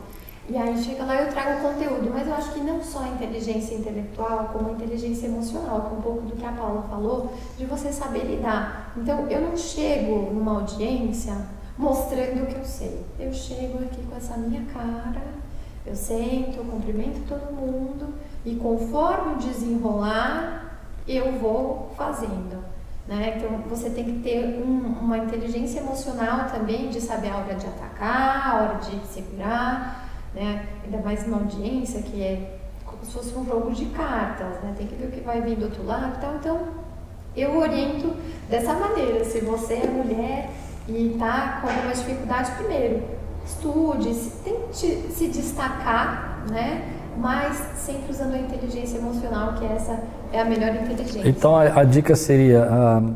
[0.50, 3.10] E aí chega lá eu trago o conteúdo, mas eu acho que não só a
[3.10, 7.34] inteligência intelectual, como a inteligência emocional, que é um pouco do que a Paula falou,
[7.58, 8.94] de você saber lidar.
[8.96, 11.36] Então, eu não chego numa audiência
[11.78, 13.06] mostrando o que eu sei.
[13.20, 15.22] Eu chego aqui com essa minha cara,
[15.86, 18.14] eu sento, eu cumprimento todo mundo
[18.46, 22.64] e conforme desenrolar, eu vou fazendo.
[23.08, 23.36] Né?
[23.38, 27.66] Então você tem que ter um, uma inteligência emocional também de saber a hora de
[27.66, 30.07] atacar, a hora de segurar,
[30.38, 30.66] né?
[30.86, 34.74] ainda mais numa audiência que é como se fosse um jogo de cartas, né?
[34.78, 36.14] tem que ver o que vai vir do outro lado.
[36.18, 36.60] Então, então
[37.36, 38.14] eu oriento
[38.50, 39.26] dessa maneira.
[39.26, 40.50] Se você é mulher
[40.88, 43.04] e está com alguma dificuldade, primeiro,
[43.46, 46.94] estude, tente se destacar, né?
[47.18, 50.00] mas sempre usando a inteligência emocional, que essa
[50.32, 51.28] é a melhor inteligência.
[51.28, 53.16] Então a, a dica seria uh,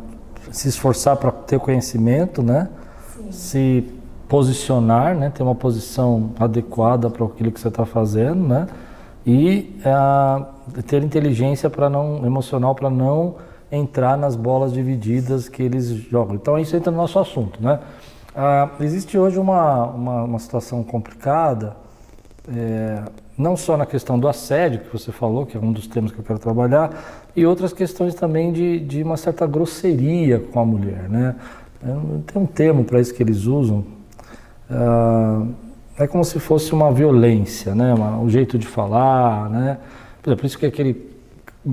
[0.51, 2.67] se esforçar para ter conhecimento, né?
[3.15, 3.31] Sim.
[3.31, 4.00] Se
[4.31, 5.29] posicionar, né?
[5.29, 8.65] Ter uma posição adequada para aquilo que você está fazendo, né?
[9.27, 13.35] E uh, ter inteligência para não emocional para não
[13.69, 16.35] entrar nas bolas divididas que eles jogam.
[16.35, 17.81] Então isso entra no nosso assunto, né?
[18.33, 21.75] Uh, existe hoje uma, uma, uma situação complicada
[22.47, 23.03] é,
[23.37, 26.19] não só na questão do assédio, que você falou, que é um dos temas que
[26.19, 31.09] eu quero trabalhar, e outras questões também de, de uma certa grosseria com a mulher.
[31.09, 31.35] Né?
[32.25, 33.85] Tem um termo para isso que eles usam,
[34.71, 35.45] ah,
[35.97, 37.93] é como se fosse uma violência, né?
[37.93, 39.49] o um jeito de falar.
[39.49, 39.77] Né?
[40.21, 41.11] Por exemplo, isso que aquele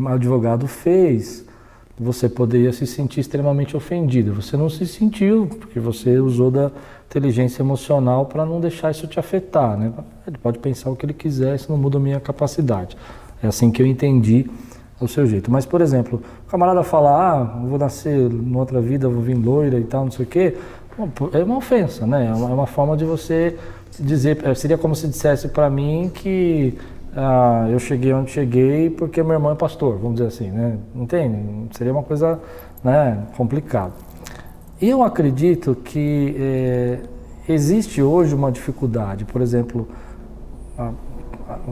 [0.06, 1.46] advogado fez,
[1.98, 4.34] você poderia se sentir extremamente ofendido.
[4.34, 6.70] Você não se sentiu, porque você usou da
[7.06, 9.78] inteligência emocional para não deixar isso te afetar.
[9.78, 9.92] Né?
[10.26, 12.96] Ele pode pensar o que ele quiser, isso não muda a minha capacidade.
[13.42, 14.46] É assim que eu entendi
[15.00, 15.50] o seu jeito.
[15.50, 19.78] Mas, por exemplo, o camarada fala, ah, vou nascer numa outra vida, vou vir loira
[19.78, 20.56] e tal, não sei o quê,
[21.32, 22.26] é uma ofensa, né?
[22.26, 23.56] É uma, é forma de você
[23.98, 26.76] dizer, é, seria como se dissesse para mim que
[27.16, 30.78] ah, eu cheguei onde cheguei porque meu irmão é pastor, vamos dizer assim, né?
[30.94, 31.76] Entende?
[31.76, 32.40] Seria uma coisa
[32.82, 33.92] né, complicada.
[34.80, 37.00] Eu acredito que é,
[37.48, 39.88] existe hoje uma dificuldade, por exemplo,
[40.78, 40.92] a,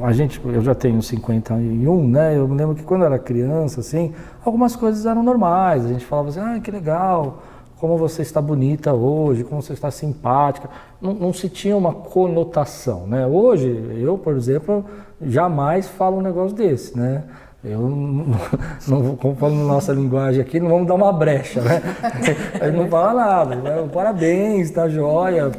[0.03, 2.37] a, gente, eu já tenho 51, né?
[2.37, 4.13] Eu me lembro que quando eu era criança, assim,
[4.45, 5.85] algumas coisas eram normais.
[5.85, 7.43] A gente falava assim, ah, que legal,
[7.79, 10.69] como você está bonita hoje, como você está simpática.
[11.01, 13.27] Não, não se tinha uma conotação, né?
[13.27, 13.69] Hoje,
[14.01, 14.85] eu, por exemplo,
[15.21, 17.25] jamais falo um negócio desse, né?
[17.63, 17.81] Eu
[18.89, 21.83] não, como falo na nossa linguagem aqui, não vamos dar uma brecha, né?
[22.63, 23.57] Ele não fala nada.
[23.57, 23.89] Né?
[23.93, 25.53] Parabéns, tá joia,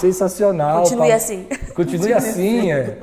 [0.00, 0.82] sensacional.
[0.82, 1.14] Continue tá...
[1.14, 1.44] assim.
[1.44, 2.98] Continue, Continue assim, assim, é.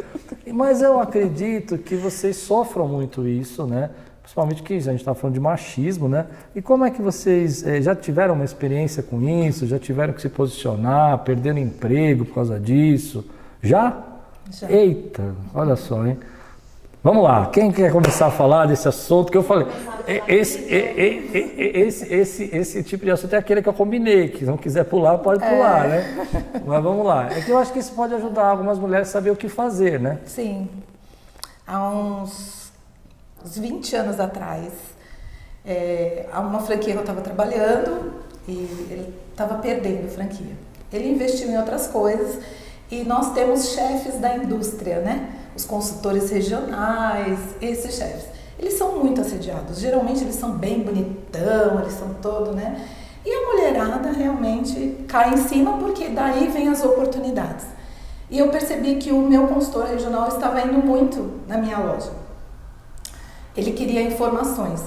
[0.53, 3.89] Mas eu acredito que vocês sofram muito isso, né?
[4.31, 6.25] Principalmente que a gente está falando de machismo, né?
[6.55, 9.67] E como é que vocês eh, já tiveram uma experiência com isso?
[9.67, 13.25] Já tiveram que se posicionar, perderam emprego por causa disso?
[13.61, 14.01] Já?
[14.49, 14.71] Já.
[14.71, 16.17] Eita, olha só, hein?
[17.03, 19.67] Vamos lá, quem quer começar a falar desse assunto que eu falei?
[20.29, 24.55] Esse, esse, esse, esse, tipo de assunto é aquele que eu combinei, que se não
[24.55, 25.89] quiser pular, pode pular, é.
[25.89, 26.27] né?
[26.65, 27.29] Mas vamos lá.
[27.29, 29.99] É que eu acho que isso pode ajudar algumas mulheres a saber o que fazer,
[29.99, 30.19] né?
[30.25, 30.69] Sim.
[31.67, 32.61] Há uns,
[33.43, 34.71] uns 20 anos atrás,
[35.65, 38.13] é, uma franquia que eu estava trabalhando
[38.47, 38.51] e
[38.89, 40.56] ele estava perdendo a franquia.
[40.91, 42.43] Ele investiu em outras coisas
[42.89, 45.38] e nós temos chefes da indústria, né?
[45.56, 48.25] os consultores regionais, esses chefes.
[48.58, 49.80] Eles são muito assediados.
[49.80, 52.88] Geralmente eles são bem bonitão, eles são todo, né?
[53.25, 57.65] E a mulherada realmente cai em cima porque daí vem as oportunidades.
[58.30, 62.20] E eu percebi que o meu consultor regional estava indo muito na minha loja.
[63.55, 64.81] Ele queria informações,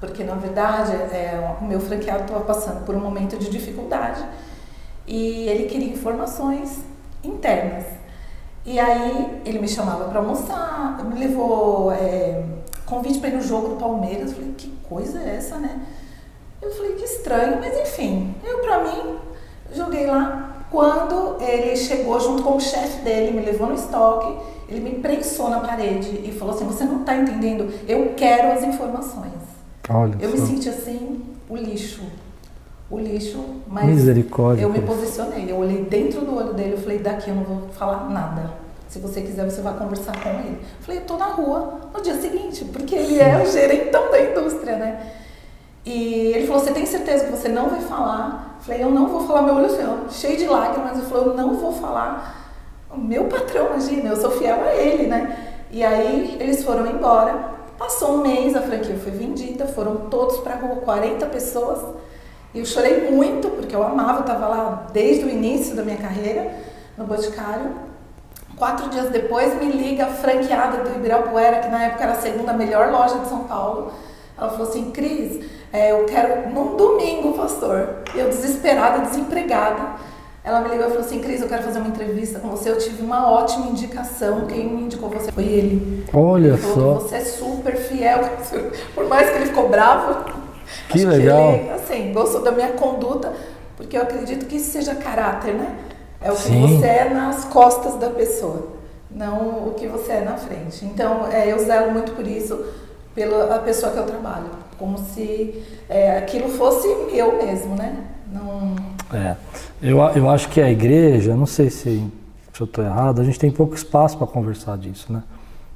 [0.00, 4.24] porque na verdade é, o meu franqueado estava passando por um momento de dificuldade
[5.06, 6.80] e ele queria informações
[7.22, 7.84] internas.
[8.64, 12.42] E aí ele me chamava para almoçar, me levou é,
[12.84, 14.30] convite para ir no jogo do Palmeiras.
[14.30, 15.80] Eu falei, que coisa é essa, né?
[16.60, 19.18] Eu falei, que estranho, mas enfim, eu para mim
[19.72, 20.64] joguei lá.
[20.70, 24.36] Quando ele chegou junto com o chefe dele, me levou no estoque,
[24.70, 28.62] ele me prensou na parede e falou assim: Você não está entendendo, eu quero as
[28.62, 29.32] informações.
[29.88, 30.36] Olha eu só.
[30.36, 32.02] me senti assim, o lixo.
[32.88, 34.62] O lixo, mas Misericórdia.
[34.62, 35.50] eu me posicionei.
[35.50, 38.50] Eu olhei dentro do olho dele e falei: Daqui eu não vou falar nada.
[38.88, 40.58] Se você quiser, você vai conversar com ele.
[40.60, 44.20] Eu falei, eu tô na rua no dia seguinte, porque ele é o gerentão da
[44.20, 45.12] indústria, né?
[45.86, 48.56] E ele falou, você tem certeza que você não vai falar?
[48.58, 49.68] Eu falei, eu não vou falar, meu olho
[50.10, 50.98] cheio de lágrimas.
[50.98, 52.39] Ele falou, eu não vou falar.
[52.92, 55.36] O meu patrão, imagina, eu sou fiel a ele, né?
[55.70, 57.60] E aí eles foram embora.
[57.78, 61.78] Passou um mês, a franquia foi vendida, foram todos para rua, 40 pessoas.
[62.52, 65.96] E eu chorei muito, porque eu amava, eu estava lá desde o início da minha
[65.96, 66.52] carreira
[66.98, 67.70] no Boticário.
[68.56, 72.52] Quatro dias depois me liga a franqueada do Ibirapuera, que na época era a segunda
[72.52, 73.92] melhor loja de São Paulo.
[74.36, 78.02] Ela falou assim, Cris, é, eu quero num domingo, pastor.
[78.14, 80.09] Eu desesperada, desempregada.
[80.42, 82.70] Ela me ligou e falou assim, Cris, eu quero fazer uma entrevista com você.
[82.70, 84.46] Eu tive uma ótima indicação.
[84.46, 86.04] Quem me indicou você foi ele.
[86.12, 87.06] Olha ele falou, só.
[87.06, 88.20] Você é super fiel.
[88.94, 90.24] Por mais que ele ficou bravo.
[90.88, 91.52] Que legal.
[91.52, 93.32] Que ele, assim, gostou da minha conduta.
[93.76, 95.76] Porque eu acredito que isso seja caráter, né?
[96.22, 96.78] É o que Sim.
[96.78, 98.68] você é nas costas da pessoa,
[99.10, 100.84] não o que você é na frente.
[100.84, 102.62] Então, é, eu zelo muito por isso,
[103.14, 108.04] pela pessoa que eu trabalho, como se é, aquilo fosse meu mesmo, né?
[108.30, 108.76] Não...
[109.12, 109.36] É,
[109.82, 112.04] eu, eu acho que a igreja, não sei se,
[112.52, 115.22] se eu estou errado, a gente tem pouco espaço para conversar disso, né?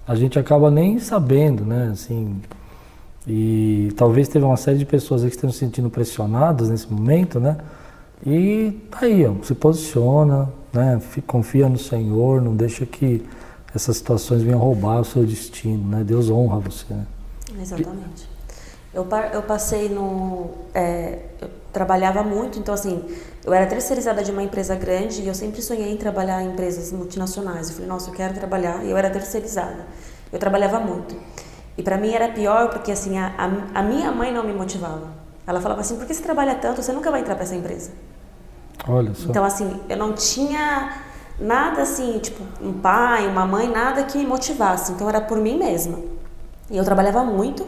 [0.06, 1.90] A gente acaba nem sabendo, né?
[1.92, 2.40] Assim,
[3.26, 7.56] e talvez teve uma série de pessoas que estão se sentindo pressionadas nesse momento, né?
[8.24, 11.00] E tá aí, ó, se posiciona, né?
[11.26, 13.24] Confia no Senhor, não deixa que
[13.74, 16.04] essas situações venham roubar o seu destino, né?
[16.04, 17.06] Deus honra você, né?
[17.60, 18.28] Exatamente.
[18.92, 20.50] Eu, eu passei no.
[20.72, 23.04] É, eu trabalhava muito, então assim,
[23.44, 26.92] eu era terceirizada de uma empresa grande e eu sempre sonhei em trabalhar em empresas
[26.92, 27.68] multinacionais.
[27.68, 28.82] Eu falei, nossa, eu quero trabalhar.
[28.84, 29.84] E eu era terceirizada.
[30.32, 31.14] Eu trabalhava muito.
[31.76, 35.08] E para mim era pior porque assim, a, a, a minha mãe não me motivava.
[35.46, 36.82] Ela falava assim, por que você trabalha tanto?
[36.82, 37.90] Você nunca vai entrar para essa empresa.
[38.88, 39.28] Olha só.
[39.28, 41.02] Então, assim, eu não tinha
[41.38, 44.92] nada assim, tipo, um pai, uma mãe, nada que me motivasse.
[44.92, 45.98] Então, era por mim mesma.
[46.70, 47.66] E eu trabalhava muito.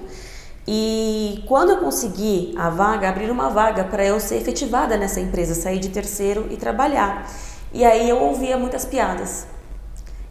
[0.69, 5.55] E quando eu consegui a vaga, abrir uma vaga para eu ser efetivada nessa empresa,
[5.55, 7.31] sair de terceiro e trabalhar.
[7.73, 9.47] E aí eu ouvia muitas piadas.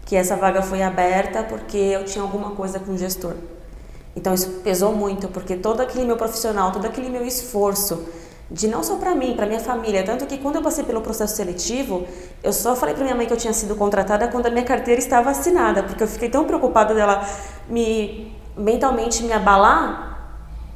[0.05, 3.35] Que essa vaga foi aberta porque eu tinha alguma coisa com o gestor.
[4.15, 8.05] Então isso pesou muito, porque todo aquele meu profissional, todo aquele meu esforço,
[8.49, 11.35] de não só para mim, para minha família, tanto que quando eu passei pelo processo
[11.35, 12.05] seletivo,
[12.43, 14.99] eu só falei para minha mãe que eu tinha sido contratada quando a minha carteira
[14.99, 17.27] estava assinada, porque eu fiquei tão preocupada dela
[17.67, 20.14] me mentalmente me abalar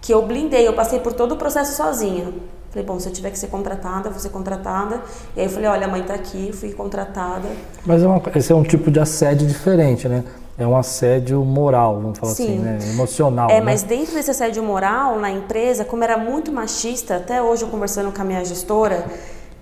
[0.02, 2.34] que eu blindei, eu passei por todo o processo sozinha.
[2.70, 5.02] Falei, bom, se eu tiver que ser contratada, vou ser contratada.
[5.36, 7.48] E aí eu falei, olha, a mãe tá aqui, fui contratada.
[7.84, 10.24] Mas é uma, esse é um tipo de assédio diferente, né?
[10.56, 12.44] É um assédio moral, vamos falar Sim.
[12.44, 12.78] assim, né?
[12.92, 13.50] Emocional.
[13.50, 13.62] É, né?
[13.62, 18.12] mas dentro desse assédio moral na empresa, como era muito machista, até hoje eu conversando
[18.12, 19.06] com a minha gestora,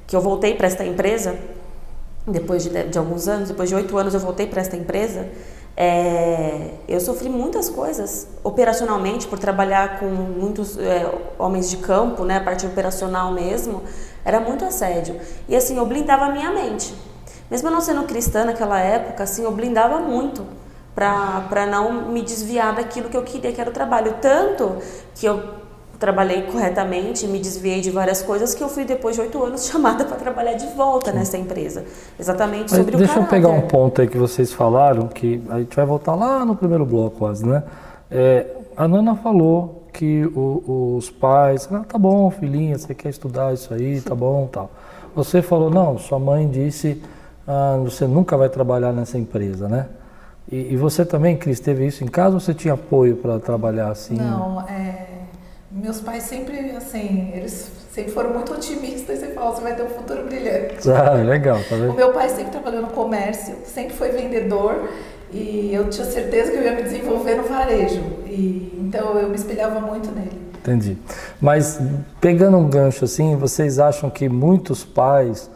[0.05, 1.35] que eu voltei para esta empresa,
[2.25, 5.27] depois de, de alguns anos, depois de oito anos eu voltei para esta empresa,
[5.79, 12.37] é, eu sofri muitas coisas operacionalmente por trabalhar com muitos é, homens de campo, né,
[12.37, 13.83] a parte operacional mesmo,
[14.25, 15.19] era muito assédio.
[15.47, 16.95] E assim, eu blindava a minha mente.
[17.49, 20.43] Mesmo eu não sendo cristã naquela época, assim, eu blindava muito
[20.95, 24.15] para não me desviar daquilo que eu queria, que era o trabalho.
[24.19, 24.77] Tanto
[25.13, 25.43] que eu
[25.99, 30.05] trabalhei corretamente, me desviei de várias coisas que eu fui depois de oito anos chamada
[30.05, 31.85] para trabalhar de volta nessa empresa,
[32.19, 35.59] exatamente sobre Mas o deixa eu pegar um ponto aí que vocês falaram, que a
[35.59, 37.63] gente vai voltar lá no primeiro bloco quase, né?
[38.11, 43.53] É, a Nana falou que o- os pais, ah, tá bom, filhinha, você quer estudar
[43.53, 44.69] isso aí, tá bom, tal.
[45.15, 47.01] Você falou, não, sua mãe disse,
[47.47, 49.87] ah, você nunca vai trabalhar nessa empresa, né?
[50.51, 53.89] E, e você também, Cris, teve isso em casa ou você tinha apoio para trabalhar
[53.89, 54.15] assim?
[54.15, 55.07] Não, é,
[55.71, 59.89] meus pais sempre, assim, eles sempre foram muito otimistas e falavam, você vai ter um
[59.89, 60.87] futuro brilhante.
[60.89, 61.93] Ah, legal, tá O vendo?
[61.93, 64.89] meu pai sempre trabalhou no comércio, sempre foi vendedor
[65.31, 68.01] e eu tinha certeza que eu ia me desenvolver no varejo.
[68.25, 70.39] E, então eu me espelhava muito nele.
[70.59, 70.97] Entendi.
[71.41, 71.79] Mas
[72.19, 75.49] pegando um gancho assim, vocês acham que muitos pais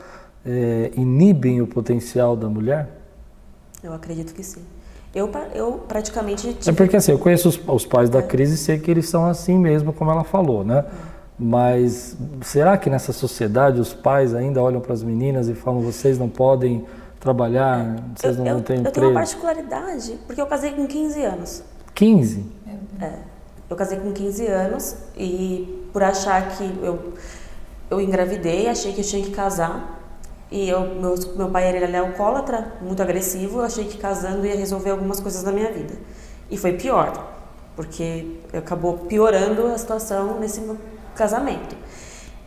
[0.46, 2.88] eh, inibem o potencial da mulher?
[3.84, 4.62] Eu acredito que sim.
[5.14, 8.58] Eu, eu praticamente É tive porque assim, eu conheço os, os pais da crise e
[8.58, 10.86] sei que eles são assim mesmo, como ela falou, né?
[11.38, 16.18] Mas será que nessa sociedade os pais ainda olham para as meninas e falam vocês
[16.18, 16.86] não podem
[17.20, 19.14] trabalhar, vocês eu, não eu, vão ter eu tenho uma emprego?
[19.14, 21.64] particularidade, porque eu casei com 15 anos.
[21.94, 22.46] 15?
[23.70, 27.14] Eu casei com 15 anos e por achar que eu,
[27.90, 30.01] eu engravidei, achei que eu tinha que casar.
[30.52, 34.46] E eu, meu, meu pai era ele é alcoólatra, muito agressivo, eu achei que casando
[34.46, 35.94] ia resolver algumas coisas na minha vida.
[36.50, 37.32] E foi pior,
[37.76, 40.78] porque acabou piorando a situação nesse meu
[41.16, 41.76] casamento.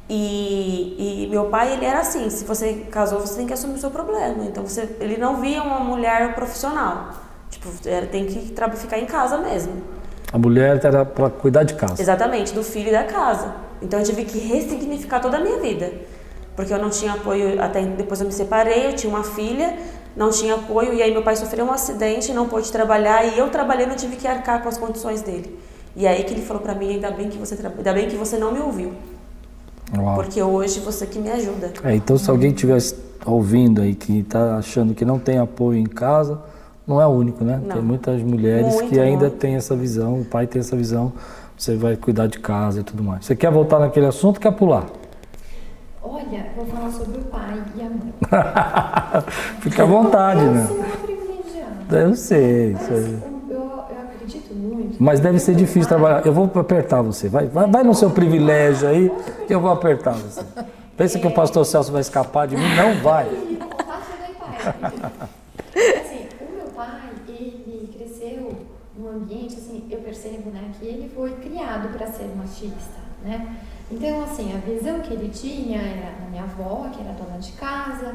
[0.07, 3.79] E, e meu pai, ele era assim, se você casou, você tem que assumir o
[3.79, 4.45] seu problema.
[4.45, 7.14] Então, você, ele não via uma mulher profissional.
[7.49, 9.83] Tipo, era, tem que ficar em casa mesmo.
[10.31, 12.03] A mulher era para cuidar de casa.
[12.03, 13.55] Exatamente, do filho e da casa.
[13.81, 15.93] Então eu tive que ressignificar toda a minha vida.
[16.57, 19.75] Porque eu não tinha apoio, até depois eu me separei, eu tinha uma filha,
[20.17, 23.49] não tinha apoio, e aí meu pai sofreu um acidente, não pôde trabalhar, e eu
[23.51, 25.59] trabalhando eu tive que arcar com as condições dele.
[25.97, 28.37] E aí que ele falou pra mim, ainda bem que você, ainda bem que você
[28.37, 28.93] não me ouviu,
[29.97, 30.14] Uau.
[30.17, 31.73] porque hoje você que me ajuda.
[31.83, 32.79] É, então, se alguém estiver
[33.27, 36.40] ouvindo aí que está achando que não tem apoio em casa,
[36.87, 37.61] não é o único, né?
[37.62, 37.77] Não.
[37.77, 39.38] Tem muitas mulheres Muito, que ainda muito.
[39.38, 41.12] têm essa visão, o pai tem essa visão,
[41.57, 43.25] você vai cuidar de casa e tudo mais.
[43.25, 44.87] Você quer voltar naquele assunto quer pular?
[46.07, 48.12] Olha, vou falar sobre o pai e a mãe.
[49.61, 50.69] Fica à vontade, eu né?
[51.90, 53.23] Eu sei, Mas isso aí.
[53.51, 55.03] eu, eu acredito muito.
[55.03, 56.27] Mas deve ser difícil trabalhar.
[56.27, 57.29] Eu vou apertar você.
[57.29, 59.11] Vai, vai, vai no seu privilégio aí
[59.47, 60.43] que eu vou apertar você.
[60.97, 62.75] Pensa que o pastor Celso vai escapar de mim?
[62.77, 63.27] Não vai.
[65.75, 68.53] Assim, o meu pai, ele cresceu
[68.97, 73.57] num ambiente, assim, eu percebo, né, que ele foi criado para ser machista, né?
[73.90, 77.53] Então, assim, a visão que ele tinha era a minha avó, que era dona de
[77.53, 78.14] casa,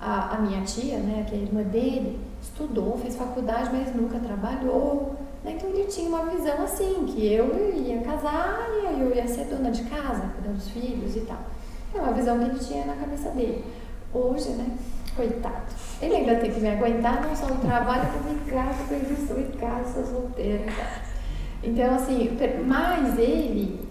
[0.00, 4.18] a, a minha tia, né, que é a irmã dele, estudou, fez faculdade, mas nunca
[4.18, 5.16] trabalhou.
[5.44, 5.54] né?
[5.56, 9.70] Então, ele tinha uma visão assim, que eu ia casar e eu ia ser dona
[9.70, 11.38] de casa, cuidar dos filhos e tal.
[11.94, 13.64] É uma visão que ele tinha na cabeça dele.
[14.14, 14.76] Hoje, né,
[15.16, 15.66] coitado,
[16.00, 19.18] ele ainda tem que me aguentar, não só no trabalho, como em casa, porque eu
[19.18, 20.64] estou em casa, solteira.
[21.62, 23.87] Então, assim, mas ele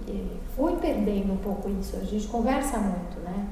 [0.57, 3.45] foi perdendo um pouco isso, a gente conversa muito, né?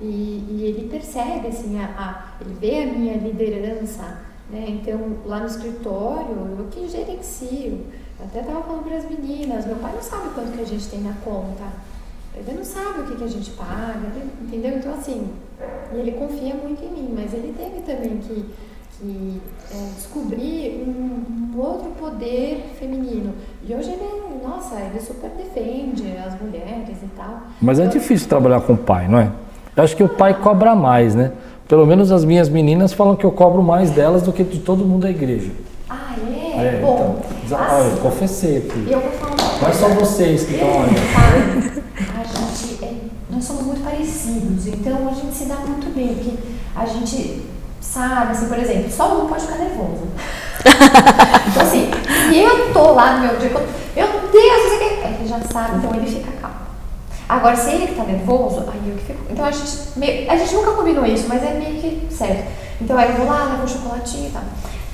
[0.00, 0.04] E,
[0.48, 4.64] e ele percebe, assim, a, a- ele vê a minha liderança, né?
[4.68, 7.86] Então, lá no escritório, eu que gerencio.
[8.18, 10.86] Eu até estava falando para as meninas, meu pai não sabe quanto que a gente
[10.88, 11.64] tem na conta.
[12.34, 14.08] Ele não sabe o que, que a gente paga,
[14.42, 14.76] entendeu?
[14.76, 15.32] Então, assim,
[15.92, 18.44] ele confia muito em mim, mas ele teve também que,
[18.98, 19.40] que
[19.72, 23.34] é, descobrir um, um outro poder feminino.
[23.66, 27.42] E hoje ele, nossa, ele super defende as mulheres e tal.
[27.60, 29.30] Mas é difícil trabalhar com o pai, não é?
[29.76, 31.32] Eu acho que o pai cobra mais, né?
[31.68, 34.84] Pelo menos as minhas meninas falam que eu cobro mais delas do que de todo
[34.84, 35.50] mundo da igreja.
[35.90, 36.76] Ah, é?
[36.76, 38.86] É, Bom, então, olha, eu confessei aqui.
[38.90, 41.82] eu vou falar uma Mas são vocês que estão olhando.
[41.98, 42.94] A gente é,
[43.30, 46.38] nós somos muito parecidos, então a gente se dá muito bem, porque
[46.74, 47.55] a gente
[47.96, 50.06] sabe, assim, por exemplo, só um pode ficar nervoso.
[51.48, 51.90] então assim,
[52.30, 55.28] se eu tô lá no meu dia, quando- meu Deus, não sei o que, ele
[55.28, 56.56] já sabe, então ele fica calmo.
[57.28, 59.20] Agora, se ele que tá nervoso, aí eu que fico.
[59.30, 62.46] Então a gente, meio- a gente nunca combinou isso, mas é meio que certo.
[62.80, 64.42] Então aí eu vou lá, levo um chocolatinho e tal.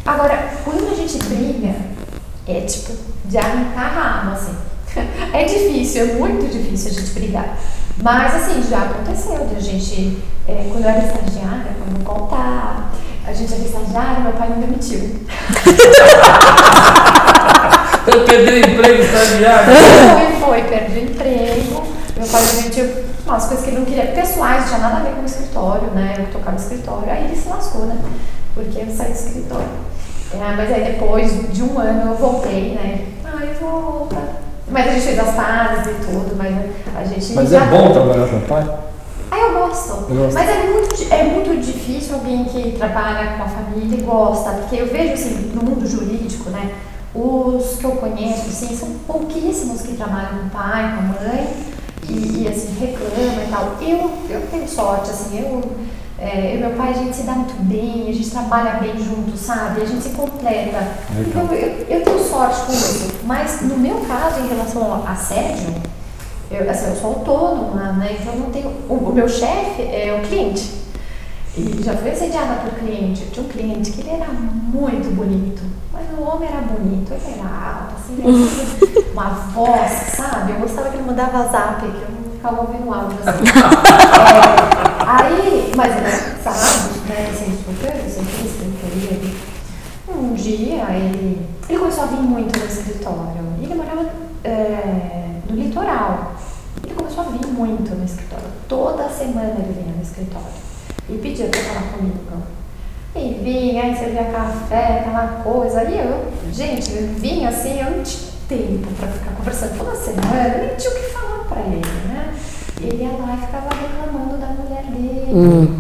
[0.07, 1.75] Agora, quando a gente briga,
[2.47, 2.93] é tipo
[3.25, 4.55] de arrancar rabo, assim.
[5.33, 7.59] É difícil, é muito difícil a gente brigar.
[8.03, 12.93] Mas assim, já aconteceu de a gente, é, quando eu era estagiária, quando eu contar,
[13.27, 15.01] a gente era estagiária, meu pai me demitiu.
[18.05, 19.73] Eu perdi o emprego estagiário.
[20.11, 21.83] Foi, foi, perdi o emprego.
[22.17, 25.01] Meu pai me demitiu umas coisas que ele não queria, pessoais, não tinha nada a
[25.01, 26.17] ver com o escritório, né?
[26.19, 27.97] Eu tocava no escritório, aí ele se lascou, né?
[28.55, 29.69] Porque eu saí do escritório.
[30.35, 33.07] É, mas aí depois de um ano eu voltei, né?
[33.25, 34.17] Ah, eu volta.
[34.73, 36.55] Mas a gente fez as pazes e tudo, mas
[36.97, 37.33] a gente.
[37.35, 38.67] Mas é já- bom trabalhar com o pai?
[39.31, 40.07] Ah, eu gosto.
[40.11, 40.35] Eu gosto.
[40.35, 44.77] Mas é muito, é muito difícil alguém que trabalha com a família e gosta, porque
[44.77, 46.71] eu vejo assim, no mundo jurídico, né?
[47.15, 51.47] Os que eu conheço, assim, são pouquíssimos que trabalham com o pai, com a mãe,
[52.09, 53.77] e, e, assim, reclamam e tal.
[53.83, 55.63] Eu, eu tenho sorte, assim, eu,
[56.23, 58.97] é, eu e meu pai, a gente se dá muito bem, a gente trabalha bem
[58.97, 59.83] junto, sabe?
[59.83, 60.87] A gente se completa.
[61.19, 63.13] Então, eu, eu tenho sorte com isso.
[63.25, 65.75] Mas, no meu caso, em relação ao assédio,
[66.49, 68.17] eu, assim, eu sou autônoma, né?
[68.21, 68.69] Então, eu não tenho...
[68.89, 70.71] O, o meu chefe é o cliente.
[71.59, 73.27] E já fui assediada por cliente.
[73.33, 75.63] Tinha um cliente que ele era muito bonito,
[75.93, 78.49] mas o homem era bonito, ele era alto, assim, ele
[78.95, 80.53] tinha uma voz, sabe?
[80.53, 83.43] Eu gostava que ele mandava zap, que eu não ficava ouvindo áudio assim.
[85.13, 88.33] Aí, mas né, sabe, né, assim, super, sempre
[88.81, 89.35] queria.
[90.09, 93.43] Um dia ele, ele começou a vir muito no escritório.
[93.61, 94.09] Ele morava
[94.43, 96.33] é, no litoral.
[96.83, 98.47] Ele começou a vir muito no escritório.
[98.67, 100.49] Toda semana ele vinha no escritório.
[101.11, 102.43] E pedia pra falar comigo.
[103.15, 105.85] E vinha, aí servia café, aquela coisa.
[105.85, 110.49] E eu, gente, eu vinha assim, eu não tinha tempo pra ficar conversando toda semana,
[110.49, 112.35] eu nem tinha o que falar pra ele, né?
[112.83, 115.79] Ele ia lá e ficava reclamando da mulher dele.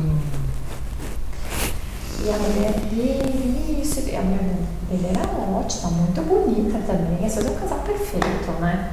[2.25, 4.57] E a mulher dele, isso, a mulher
[4.89, 5.29] dele era
[5.59, 7.27] ótima, muito bonita também.
[7.27, 8.93] Esse é um casal perfeito, né?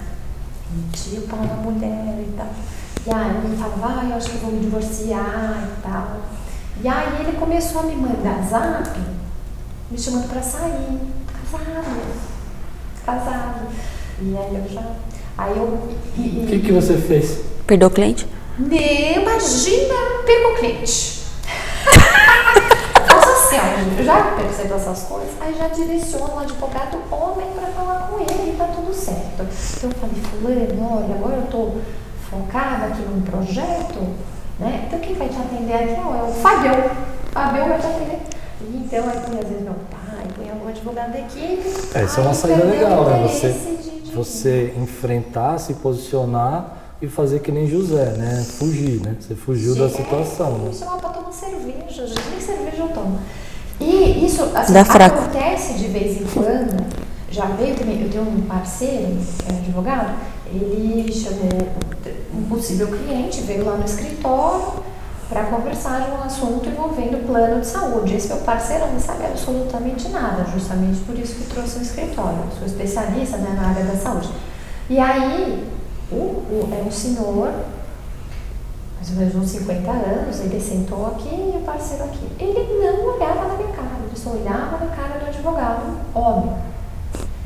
[0.72, 2.48] Metia o pau na mulher e tal.
[3.06, 6.22] E aí ele falava, ah, eu acho que eu vou me divorciar e tal.
[6.82, 9.00] E aí ele começou a me mandar zap,
[9.92, 11.00] me chamando pra sair.
[11.52, 12.02] Casado.
[13.06, 13.68] Casado.
[14.22, 14.84] E aí eu já.
[15.38, 15.64] Aí eu.
[15.64, 17.42] O que, que você fez?
[17.70, 18.26] Perdoou o cliente?
[18.58, 19.94] Não, imagina,
[20.26, 21.20] perco o cliente.
[23.08, 27.68] Faço assim, ó, eu já percebo essas coisas, aí já direciono o advogado homem para
[27.68, 29.46] falar com ele e tá tudo certo.
[29.78, 29.96] Então eu
[30.42, 31.74] falei, fulano, olha, agora eu tô
[32.32, 34.00] focada aqui num projeto,
[34.60, 34.86] né?
[34.88, 36.90] Então quem vai te atender aqui ó, é o Fabião.
[37.32, 38.20] Fabião vai te atender.
[38.62, 41.70] E Então aí põe às vezes meu pai, põe algum advogado da equipe.
[41.94, 43.28] É, isso é uma aí saída perdeu legal, né?
[43.28, 48.46] Você, de- de- você enfrentar, se posicionar e fazer que nem José, né?
[48.58, 49.16] Fugir, né?
[49.20, 50.70] Você fugiu da Gente, situação, né?
[50.70, 53.20] Me chamava pra tomar cerveja, gente, nem cerveja eu tomo.
[53.80, 57.10] E isso assim, acontece de vez em quando.
[57.32, 60.18] Já veio também, eu tenho um parceiro, é, advogado,
[60.52, 61.70] ele chamou
[62.34, 64.84] um possível cliente, veio lá no escritório
[65.30, 68.16] para conversar de um assunto envolvendo plano de saúde.
[68.16, 72.40] Esse meu parceiro não sabe absolutamente nada, justamente por isso que trouxe o escritório.
[72.40, 74.30] Eu sou especialista né, na área da saúde.
[74.90, 75.70] E aí,
[76.12, 77.54] o, o, é um senhor
[79.00, 82.28] mais ou menos uns 50 anos, ele sentou aqui e o parceiro aqui.
[82.38, 86.54] Ele não olhava na minha cara, ele só olhava na cara do advogado, homem.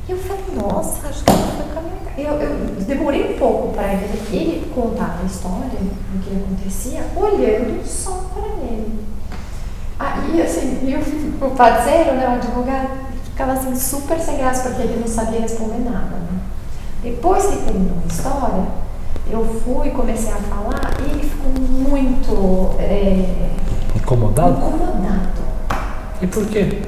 [0.07, 2.21] E eu falei, nossa, acho que ele foi com a minha cara.
[2.21, 7.85] Eu, eu demorei um pouco para ele, ele contar a história, o que acontecia, olhando
[7.85, 9.05] só para ele.
[9.99, 12.89] Aí, assim, e o, parceiro, né, o advogado,
[13.25, 16.22] ficava assim super sem graça, porque ele não sabia responder nada?
[17.03, 18.65] Depois que terminou a história,
[19.29, 23.49] eu fui, comecei a falar e ele ficou muito é,
[23.95, 24.57] Incomodado?
[24.57, 25.29] incomodado.
[26.21, 26.81] E por quê?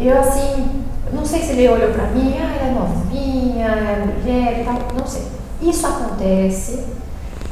[0.00, 4.60] Eu assim, não sei se ele olhou pra mim, ah, ela é novinha, é mulher
[4.60, 5.22] e tal, não sei.
[5.62, 6.84] Isso acontece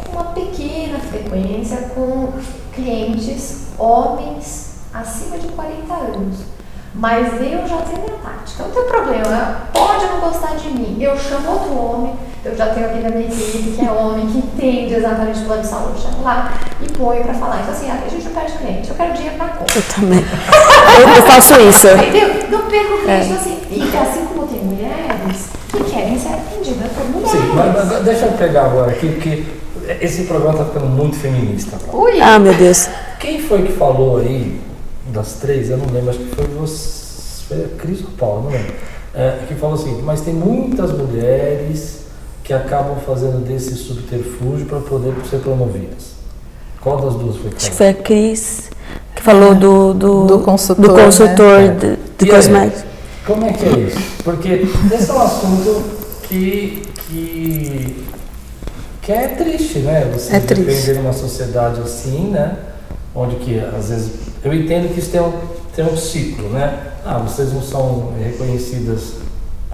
[0.05, 2.33] com uma pequena frequência com
[2.75, 6.54] clientes homens acima de 40 anos.
[6.97, 10.97] Mas eu já tenho minha tática, não tem problema, pode não gostar de mim.
[11.01, 12.15] Eu chamo outro homem,
[12.45, 15.63] eu já tenho aqui na minha equipe que é homem, que entende exatamente o plano
[15.63, 17.63] de saúde, chamo lá e põe pra falar.
[17.63, 19.73] Então assim, a gente não perde cliente, eu quero dinheiro na conta.
[19.77, 20.19] Eu também.
[20.21, 21.89] Eu, faço isso.
[21.89, 22.29] Entendeu?
[22.51, 23.61] Não perco cliente assim.
[23.71, 27.31] E assim como tem mulheres que querem ser atendidas por mulheres.
[27.33, 29.45] Sim, mas, mas deixa eu pegar agora aqui, porque
[30.01, 31.77] esse programa tá ficando muito feminista.
[31.93, 32.21] Ui!
[32.21, 32.89] Ah, meu Deus.
[33.19, 34.61] Quem foi que falou aí,
[35.15, 38.51] das três, eu não lembro, acho que foi você, foi a Cris ou Paulo, não
[38.51, 38.75] lembro,
[39.15, 42.01] é, que falou o seguinte, mas tem muitas mulheres
[42.43, 46.13] que acabam fazendo desse subterfúgio para poder ser promovidas.
[46.81, 48.71] Qual das duas foi que Acho que foi a Cris
[49.15, 51.69] que falou do, do, Do consultor, do consultor né?
[51.81, 52.85] de, E de cosméticos.
[53.27, 53.99] Como é que é isso?
[54.23, 54.49] Porque
[54.93, 55.83] esse é um assunto
[56.25, 58.05] que, que,
[59.01, 60.11] que é triste, né?
[60.13, 60.65] Você É triste.
[60.65, 62.59] depender de uma sociedade assim, né?
[63.15, 64.11] Onde que às vezes.
[64.45, 65.33] Eu entendo que isso tem um,
[65.75, 66.93] tem um ciclo, né?
[67.05, 69.15] Ah, vocês não são reconhecidas,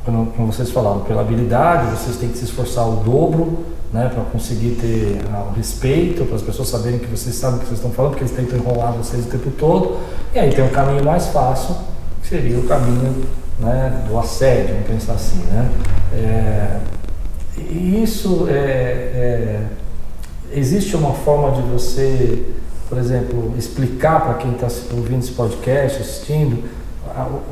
[0.05, 3.59] como, como vocês falaram, pela habilidade, vocês têm que se esforçar o dobro,
[3.93, 4.09] né?
[4.14, 7.66] Para conseguir ter ah, o respeito, para as pessoas saberem que vocês sabem o que
[7.66, 9.99] vocês estão falando, porque eles tentam enrolar vocês o tempo todo.
[10.33, 11.75] E aí tem um caminho mais fácil,
[12.23, 13.25] que seria o caminho
[13.59, 15.71] né, do assédio, vamos pensar assim, né?
[16.14, 16.81] É,
[17.59, 19.66] isso é, é,
[20.53, 22.47] existe uma forma de você,
[22.91, 26.64] por exemplo, explicar para quem está ouvindo esse podcast, assistindo,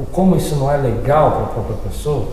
[0.01, 2.27] o, como isso não é legal para a própria pessoa?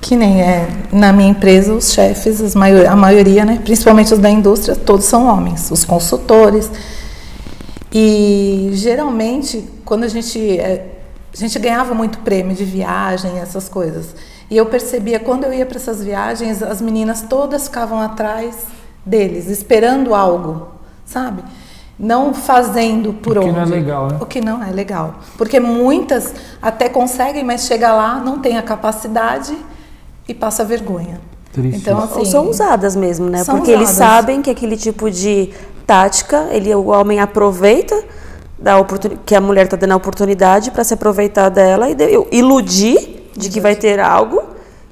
[0.00, 4.74] Que nem é na minha empresa, os chefes, a maioria, né, principalmente os da indústria,
[4.74, 6.68] todos são homens, os consultores.
[7.92, 10.98] E geralmente, quando a gente, é,
[11.32, 14.16] a gente ganhava muito prêmio de viagem, essas coisas.
[14.50, 18.56] E eu percebia, quando eu ia para essas viagens, as meninas todas ficavam atrás
[19.06, 20.68] deles, esperando algo,
[21.06, 21.44] sabe?
[21.98, 23.48] Não fazendo por onde.
[23.48, 24.18] O que não é legal, né?
[24.20, 25.14] O que não é legal.
[25.36, 26.32] Porque muitas
[26.62, 29.56] até conseguem, mas chega lá, não tem a capacidade
[30.28, 31.20] e passa vergonha.
[31.52, 31.80] Triste.
[31.80, 33.38] Então, assim, Ou são usadas mesmo, né?
[33.44, 33.74] Porque usadas.
[33.74, 35.50] eles sabem que aquele tipo de
[35.86, 38.00] tática, ele, o homem aproveita
[38.58, 38.74] da
[39.24, 43.48] que a mulher está dando a oportunidade para se aproveitar dela e de, iludir de
[43.48, 44.42] que vai ter algo.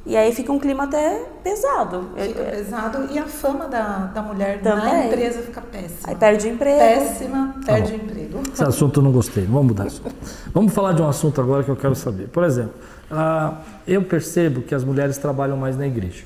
[0.07, 2.11] E aí fica um clima até pesado.
[2.17, 4.85] Fica pesado e a fama da, da mulher Também.
[4.85, 5.99] na empresa fica péssima.
[6.05, 6.79] Aí perde o emprego.
[6.79, 8.43] Péssima, perde tá o emprego.
[8.53, 10.15] Esse assunto eu não gostei, vamos mudar assunto.
[10.55, 12.29] Vamos falar de um assunto agora que eu quero saber.
[12.29, 12.75] Por exemplo,
[13.11, 16.25] uh, eu percebo que as mulheres trabalham mais na igreja.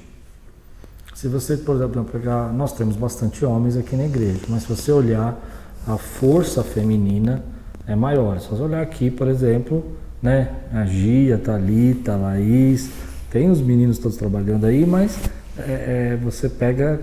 [1.15, 4.93] Se você, por exemplo, pegar, nós temos bastante homens aqui na igreja, mas se você
[4.93, 5.39] olhar
[5.89, 7.43] a força feminina
[7.87, 8.41] é maior.
[8.41, 9.85] Se você olhar aqui, por exemplo,
[10.23, 12.91] né, a Gia, a Thalita, a Laís,
[13.31, 15.19] tem os meninos todos trabalhando aí, mas
[15.59, 17.01] é, é, você pega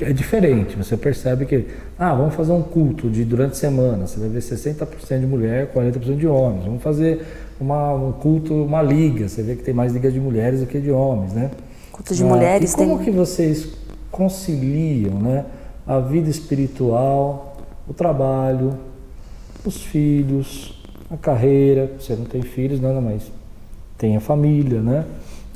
[0.00, 0.76] é diferente.
[0.76, 1.66] Você percebe que,
[1.98, 5.72] ah, vamos fazer um culto de durante a semana, você vai ver 60% de mulher,
[5.72, 6.64] 40% de homens.
[6.64, 7.24] Vamos fazer
[7.60, 10.80] uma, um culto, uma liga, você vê que tem mais ligas de mulheres do que
[10.80, 11.50] de homens, né?
[11.92, 12.72] culto de ah, mulheres.
[12.72, 13.04] E como tem...
[13.04, 13.68] que vocês
[14.10, 15.44] conciliam né,
[15.86, 17.56] a vida espiritual,
[17.88, 18.76] o trabalho,
[19.64, 21.92] os filhos, a carreira?
[21.98, 23.30] Você não tem filhos, nada mais.
[23.96, 25.04] Tem a família, né?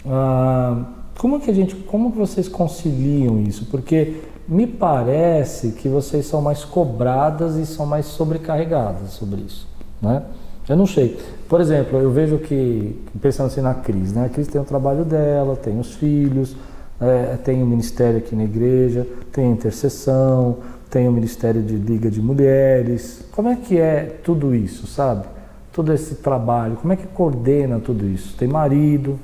[0.06, 0.84] Ah,
[1.18, 3.66] como que a gente, como que vocês conciliam isso?
[3.66, 9.66] Porque me parece que vocês são mais cobradas e são mais sobrecarregadas sobre isso,
[10.00, 10.22] né?
[10.68, 11.18] Eu não sei.
[11.48, 14.26] Por exemplo, eu vejo que, pensando assim na Cris, né?
[14.26, 16.54] A Cris tem o trabalho dela, tem os filhos,
[17.00, 20.58] é, tem o ministério aqui na igreja, tem a intercessão,
[20.90, 23.24] tem o ministério de Liga de Mulheres.
[23.32, 25.26] Como é que é tudo isso, sabe?
[25.78, 28.36] Todo esse trabalho, como é que coordena tudo isso?
[28.36, 29.16] Tem marido?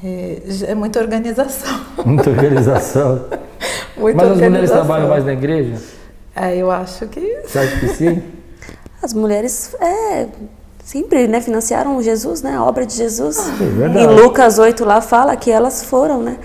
[0.00, 1.80] É, é muita organização.
[2.06, 3.24] Muita organização.
[3.98, 4.30] muita Mas organização.
[4.30, 5.74] as mulheres trabalham mais na igreja?
[6.36, 7.40] É, eu acho que.
[7.44, 8.22] Você acha que sim?
[9.02, 10.28] As mulheres é,
[10.84, 13.36] sempre né, financiaram Jesus, né, a obra de Jesus.
[13.40, 16.36] Ah, é em Lucas 8 lá fala que elas foram, né?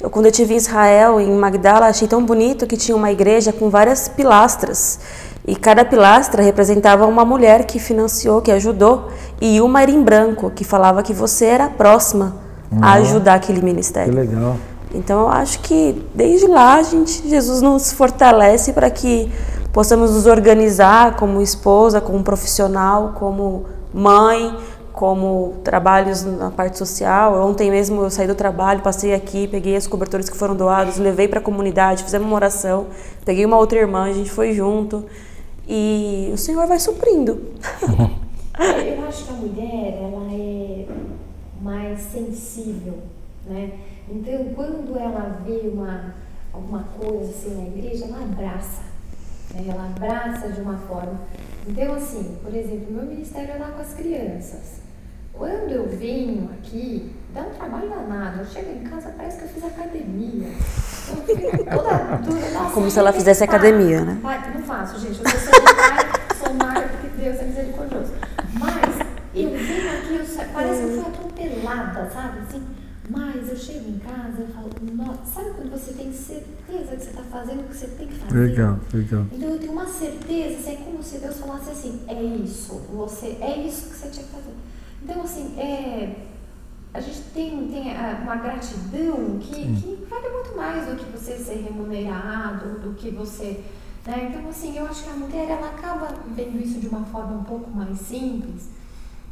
[0.00, 3.52] Eu, quando eu estive em Israel, em Magdala, achei tão bonito que tinha uma igreja
[3.52, 5.00] com várias pilastras.
[5.46, 9.08] E cada pilastra representava uma mulher que financiou, que ajudou.
[9.40, 12.36] E uma era em branco, que falava que você era a próxima
[12.80, 14.12] a ajudar aquele ministério.
[14.12, 14.56] Que legal.
[14.94, 19.30] Então eu acho que desde lá a gente, Jesus nos fortalece para que
[19.72, 24.56] possamos nos organizar como esposa, como profissional, como mãe,
[24.92, 27.34] como trabalhos na parte social.
[27.46, 31.28] Ontem mesmo eu saí do trabalho, passei aqui, peguei os cobertores que foram doados, levei
[31.28, 32.86] para a comunidade, fizemos uma oração,
[33.24, 35.04] peguei uma outra irmã, a gente foi junto
[35.68, 37.52] e o Senhor vai suprindo.
[38.86, 40.86] eu acho que a mulher ela é
[41.60, 42.98] mais sensível,
[43.46, 43.72] né?
[44.08, 46.14] Então quando ela vê uma
[46.52, 48.94] alguma coisa assim na igreja, ela abraça
[49.54, 49.66] né?
[49.68, 51.20] Ela abraça de uma forma.
[51.66, 54.82] Então, assim, por exemplo, meu ministério é lá com as crianças.
[55.32, 58.40] Quando eu venho aqui, dá um trabalho danado.
[58.40, 60.48] Eu chego em casa, parece que eu fiz academia.
[61.08, 62.70] Eu toda dura.
[62.72, 64.18] Como se ela fizesse academia, né?
[64.22, 65.20] não faço, gente.
[65.20, 68.12] Eu sou solitária, sou magra porque Deus é misericordioso.
[68.58, 72.38] Mas eu venho aqui, eu, parece que eu fui atropelada, sabe?
[72.40, 72.66] Assim,
[73.10, 77.10] mas eu chego em casa e falo, nossa, sabe quando você tem certeza que você
[77.10, 78.38] está fazendo o que você tem que fazer?
[78.38, 79.26] Legal, legal.
[79.30, 83.36] Então eu tenho uma certeza, assim, é como se Deus falasse assim, é isso, você,
[83.40, 84.54] é isso que você tinha que fazer.
[85.02, 86.28] Então, assim, é,
[86.94, 91.62] a gente tem, tem uma gratidão que, que vale muito mais do que você ser
[91.62, 93.62] remunerado, do que você.
[94.06, 94.30] Né?
[94.30, 97.44] Então, assim, eu acho que a mulher ela acaba vendo isso de uma forma um
[97.44, 98.70] pouco mais simples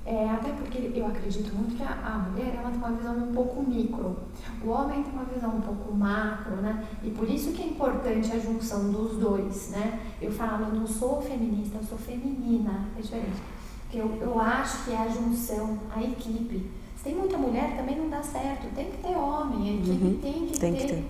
[0.05, 3.33] é, até porque eu acredito muito que a, a, mulher ela tem uma visão um
[3.33, 4.17] pouco micro,
[4.65, 6.85] o homem tem uma visão um pouco macro, né?
[7.05, 10.01] E por isso que é importante a junção dos dois, né?
[10.21, 13.41] Eu falo, eu não sou feminista, eu sou feminina, é diferente.
[13.83, 16.69] Porque eu, eu acho que é a junção, a equipe.
[16.97, 20.19] Se tem muita mulher também não dá certo, tem que ter homem, a equipe uhum,
[20.21, 21.05] tem, que, tem ter que ter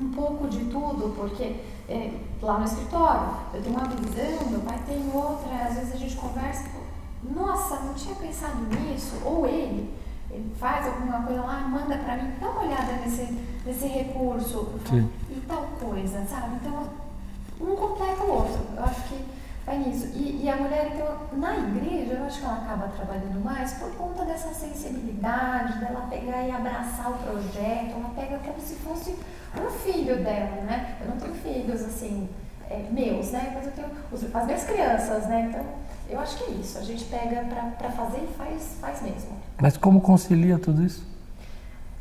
[0.00, 1.56] um pouco de tudo, porque
[1.88, 5.96] é, lá no escritório eu tenho uma visão, meu pai tem outra, às vezes a
[5.96, 6.70] gente conversa
[7.22, 9.94] nossa, não tinha pensado nisso, ou ele,
[10.30, 14.74] ele faz alguma coisa lá, manda para mim, dá uma olhada nesse, nesse recurso
[15.28, 16.56] e tal coisa, sabe?
[16.56, 16.88] Então,
[17.60, 18.60] um completa o outro.
[18.76, 19.24] Eu acho que
[19.66, 20.06] vai nisso.
[20.14, 23.90] E, e, a mulher, então, na igreja, eu acho que ela acaba trabalhando mais por
[23.96, 29.16] conta dessa sensibilidade, dela pegar e abraçar o projeto, ela pega como se fosse
[29.56, 30.96] um filho dela, né?
[31.00, 32.28] Eu não tenho filhos, assim,
[32.68, 33.52] é, meus, né?
[33.54, 35.48] Mas eu tenho os, as minhas crianças, né?
[35.50, 35.64] Então,
[36.10, 36.78] eu acho que é isso.
[36.78, 37.44] A gente pega
[37.78, 39.30] para fazer e faz, faz mesmo.
[39.60, 41.06] Mas como concilia tudo isso?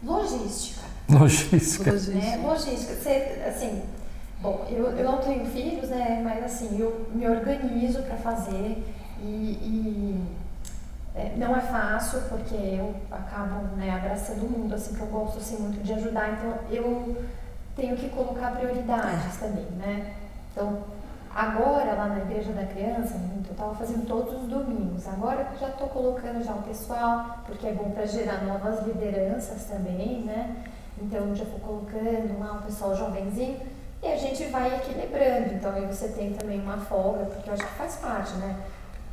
[0.03, 0.82] Logística.
[1.10, 1.91] Logística.
[1.91, 2.41] Né?
[2.43, 2.93] Logística.
[2.93, 3.82] Você, assim,
[4.41, 6.22] bom, eu, eu não tenho filhos, né?
[6.24, 8.84] Mas assim, eu me organizo para fazer
[9.22, 10.24] e, e
[11.16, 15.38] é, não é fácil porque eu acabo né, abraçando o mundo, assim, que eu gosto
[15.38, 17.18] assim, muito de ajudar, então eu
[17.76, 19.47] tenho que colocar prioridades é.
[19.47, 20.14] também, né?
[20.51, 20.84] Então,
[21.34, 23.15] Agora, lá na Igreja da Criança,
[23.45, 25.07] eu estava fazendo todos os domingos.
[25.07, 30.23] Agora já estou colocando já o pessoal, porque é bom para gerar novas lideranças também,
[30.23, 30.63] né?
[31.01, 33.59] Então já vou colocando lá o pessoal jovenzinho
[34.01, 35.53] e a gente vai equilibrando.
[35.53, 38.57] Então aí você tem também uma folga, porque eu acho que faz parte, né?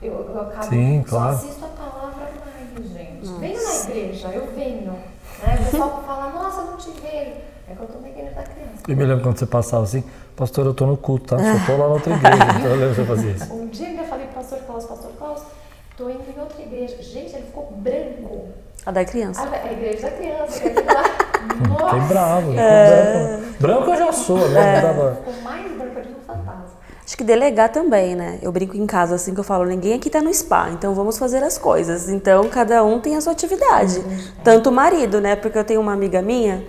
[0.01, 1.35] Eu, eu acabo Sim, só claro.
[1.35, 3.27] assisto a palavra mais, gente.
[3.27, 3.39] Nossa.
[3.39, 4.93] Venho na igreja, eu venho.
[4.93, 5.59] Né?
[5.61, 7.56] O pessoal fala, nossa, não te vejo.
[7.69, 8.83] É que eu estou na igreja da criança.
[8.87, 10.05] Eu me lembro quando você passava assim,
[10.37, 11.39] pastor, eu estou no culto, tá?
[11.39, 12.37] Só estou lá na outra igreja.
[12.59, 13.53] então eu lembro você fazer isso.
[13.53, 15.43] Um dia eu falei pro pastor Klaus, pastor Klaus,
[15.91, 17.03] estou indo em outra igreja.
[17.03, 18.49] Gente, ele ficou branco.
[18.85, 19.43] A da criança.
[19.43, 20.63] A, a igreja da criança.
[21.69, 21.85] Nossa.
[21.85, 22.53] Fiquei bravo.
[22.57, 23.41] É...
[23.59, 23.85] Branco.
[23.85, 24.77] branco eu já sou, né?
[24.77, 25.15] É.
[25.15, 26.67] Ficou mais branco de um fantasma.
[27.05, 28.39] Acho que delegar também, né?
[28.43, 31.19] Eu brinco em casa assim que eu falo, ninguém aqui tá no spa, então vamos
[31.19, 32.09] fazer as coisas.
[32.09, 34.05] Então cada um tem a sua atividade.
[34.45, 35.35] Tanto o marido, né?
[35.35, 36.65] Porque eu tenho uma amiga minha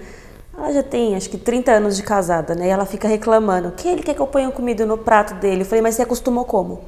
[0.57, 2.67] ela já tem acho que 30 anos de casada, né?
[2.67, 5.61] E ela fica reclamando que ele quer que eu ponha comida no prato dele.
[5.61, 6.81] Eu falei, mas você acostumou como?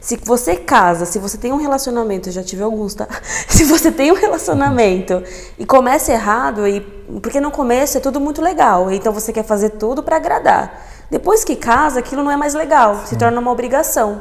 [0.00, 3.08] Se você casa, se você tem um relacionamento, eu já tive alguns, tá?
[3.48, 5.22] Se você tem um relacionamento
[5.58, 6.80] e começa errado, e,
[7.22, 10.78] porque no começo é tudo muito legal, então você quer fazer tudo para agradar.
[11.10, 14.20] Depois que casa, aquilo não é mais legal, se torna uma obrigação.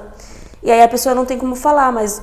[0.61, 2.21] E aí a pessoa não tem como falar, mas.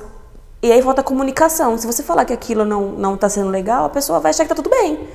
[0.63, 1.77] E aí falta comunicação.
[1.77, 4.49] Se você falar que aquilo não, não tá sendo legal, a pessoa vai achar que
[4.49, 5.07] tá tudo bem.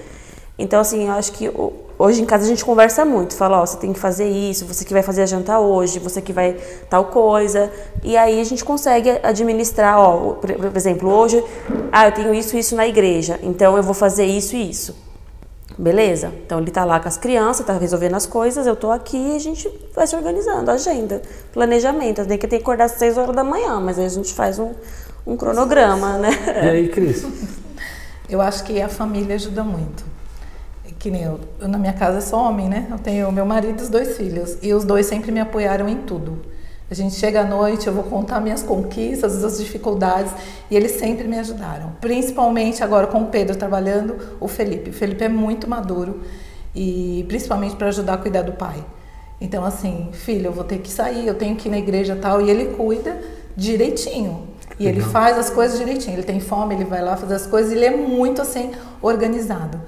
[0.58, 1.50] Então, assim, eu acho que
[1.98, 3.34] hoje em casa a gente conversa muito.
[3.34, 5.98] Fala, ó, oh, você tem que fazer isso, você que vai fazer a janta hoje,
[5.98, 6.56] você que vai
[6.88, 7.70] tal coisa.
[8.02, 11.44] E aí a gente consegue administrar, ó, por, exemplo, hoje,
[11.92, 14.96] ah, eu tenho isso e isso na igreja, então eu vou fazer isso e isso.
[15.78, 16.32] Beleza?
[16.46, 19.36] Então ele tá lá com as crianças, tá resolvendo as coisas, eu tô aqui e
[19.36, 21.20] a gente vai se organizando, agenda,
[21.52, 22.24] planejamento.
[22.24, 24.58] Tem que ter que acordar às 6 horas da manhã, mas aí a gente faz
[24.58, 24.72] um,
[25.26, 26.30] um cronograma, né?
[26.64, 27.26] E aí, Cris?
[28.26, 30.15] Eu acho que a família ajuda muito
[31.06, 32.88] que nem eu, eu, na minha casa sou homem, né?
[32.90, 34.58] Eu tenho meu marido e os dois filhos.
[34.60, 36.40] E os dois sempre me apoiaram em tudo.
[36.90, 40.32] A gente chega à noite, eu vou contar minhas conquistas, as dificuldades,
[40.68, 41.92] e eles sempre me ajudaram.
[42.00, 44.90] Principalmente agora com o Pedro trabalhando, o Felipe.
[44.90, 46.22] O Felipe é muito maduro,
[46.74, 48.84] e principalmente para ajudar a cuidar do pai.
[49.40, 52.40] Então, assim, filho, eu vou ter que sair, eu tenho que ir na igreja tal,
[52.40, 53.16] e ele cuida
[53.56, 54.48] direitinho.
[54.76, 56.16] E ele faz as coisas direitinho.
[56.16, 59.80] Ele tem fome, ele vai lá fazer as coisas, ele é muito assim organizado.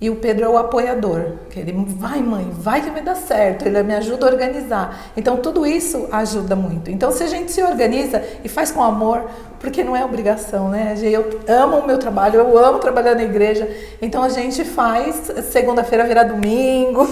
[0.00, 3.66] E o Pedro é o apoiador, que ele vai mãe, vai que vai dar certo,
[3.66, 5.12] ele me ajuda a organizar.
[5.14, 6.90] Então tudo isso ajuda muito.
[6.90, 9.28] Então se a gente se organiza e faz com amor,
[9.60, 10.94] porque não é obrigação, né?
[11.02, 13.68] Eu amo o meu trabalho, eu amo trabalhar na igreja,
[14.00, 17.06] então a gente faz segunda-feira virar domingo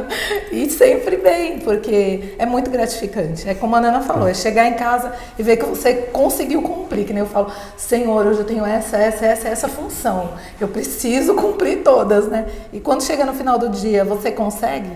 [0.52, 3.48] e sempre bem, porque é muito gratificante.
[3.48, 7.06] É como a Nana falou, é chegar em casa e ver que você conseguiu cumprir,
[7.06, 11.34] que nem eu falo, Senhor, hoje eu tenho essa, essa, essa, essa função, eu preciso
[11.34, 12.46] cumprir todas, né?
[12.70, 14.90] E quando chega no final do dia, você consegue,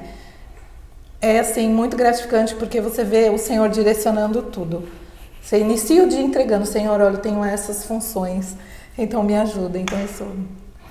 [1.23, 5.08] é assim muito gratificante porque você vê o Senhor direcionando tudo.
[5.49, 8.55] Você inicia o dia entregando, Senhor, olha, eu tenho essas funções,
[8.99, 9.79] então me ajuda.
[9.79, 10.23] Então isso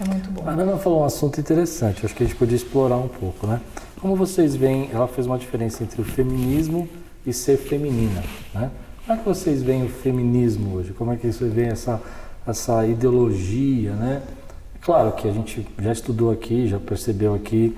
[0.02, 0.50] é muito bom.
[0.50, 3.62] A Ana falou um assunto interessante, acho que a gente podia explorar um pouco, né?
[4.02, 6.90] Como vocês veem, ela fez uma diferença entre o feminismo
[7.24, 8.72] e ser feminina, né?
[9.06, 10.92] Como é que vocês veem o feminismo hoje?
[10.92, 12.02] Como é que vocês veem essa,
[12.48, 14.24] essa ideologia, né?
[14.82, 17.78] Claro que a gente já estudou aqui, já percebeu aqui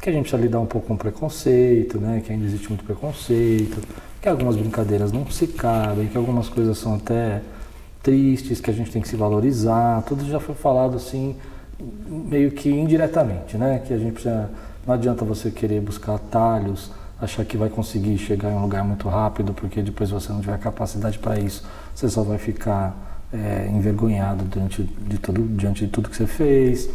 [0.00, 2.22] que a gente precisa lidar um pouco com preconceito, né?
[2.24, 3.82] Que ainda existe muito preconceito,
[4.20, 7.40] que algumas brincadeiras não se cabem, que algumas coisas são até
[8.02, 11.36] tristes, que a gente tem que se valorizar, tudo já foi falado assim,
[12.08, 13.82] meio que indiretamente, né?
[13.86, 14.50] Que a gente precisa,
[14.86, 16.90] não adianta você querer buscar atalhos,
[17.20, 20.58] achar que vai conseguir chegar em um lugar muito rápido, porque depois você não tiver
[20.58, 21.64] capacidade para isso,
[21.94, 26.88] você só vai ficar é, envergonhado diante de, tudo, diante de tudo que você fez.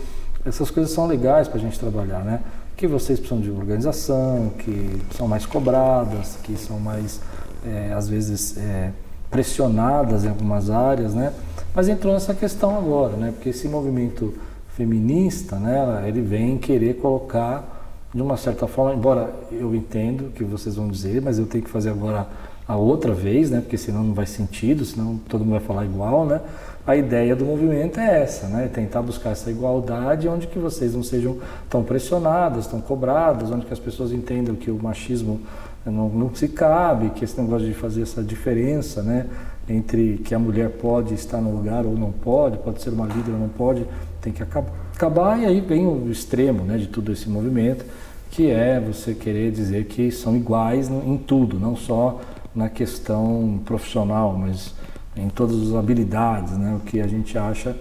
[0.46, 2.40] Essas coisas são legais para a gente trabalhar, né?
[2.76, 7.22] Que vocês precisam de organização, que são mais cobradas, que são mais,
[7.66, 8.92] é, às vezes, é,
[9.30, 11.34] pressionadas em algumas áreas, né?
[11.74, 13.32] Mas entrou nessa questão agora, né?
[13.32, 14.34] Porque esse movimento
[14.76, 16.04] feminista, né?
[16.08, 17.72] Ele vem querer colocar
[18.14, 21.64] de uma certa forma, embora eu entendo o que vocês vão dizer, mas eu tenho
[21.64, 22.28] que fazer agora
[22.68, 23.62] a outra vez, né?
[23.62, 26.42] Porque senão não vai sentido, senão todo mundo vai falar igual, né?
[26.88, 28.70] A ideia do movimento é essa, né?
[28.72, 33.74] Tentar buscar essa igualdade onde que vocês não sejam tão pressionadas, tão cobradas, onde que
[33.74, 35.42] as pessoas entendam que o machismo
[35.84, 39.26] não, não se cabe, que esse negócio de fazer essa diferença, né?
[39.68, 43.32] Entre que a mulher pode estar no lugar ou não pode, pode ser uma líder
[43.32, 43.84] ou não pode,
[44.22, 45.40] tem que acabar.
[45.40, 46.78] E aí vem o extremo, né?
[46.78, 47.84] De todo esse movimento,
[48.30, 52.22] que é você querer dizer que são iguais em tudo, não só
[52.54, 54.76] na questão profissional, mas
[55.16, 56.76] em todas as habilidades, né?
[56.76, 57.76] O que a gente acha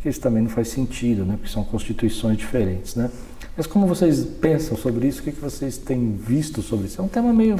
[0.00, 1.34] que isso também não faz sentido, né?
[1.36, 3.10] Porque são constituições diferentes, né?
[3.56, 5.20] Mas como vocês pensam sobre isso?
[5.20, 7.00] O que, que vocês têm visto sobre isso?
[7.00, 7.56] É um tema meio,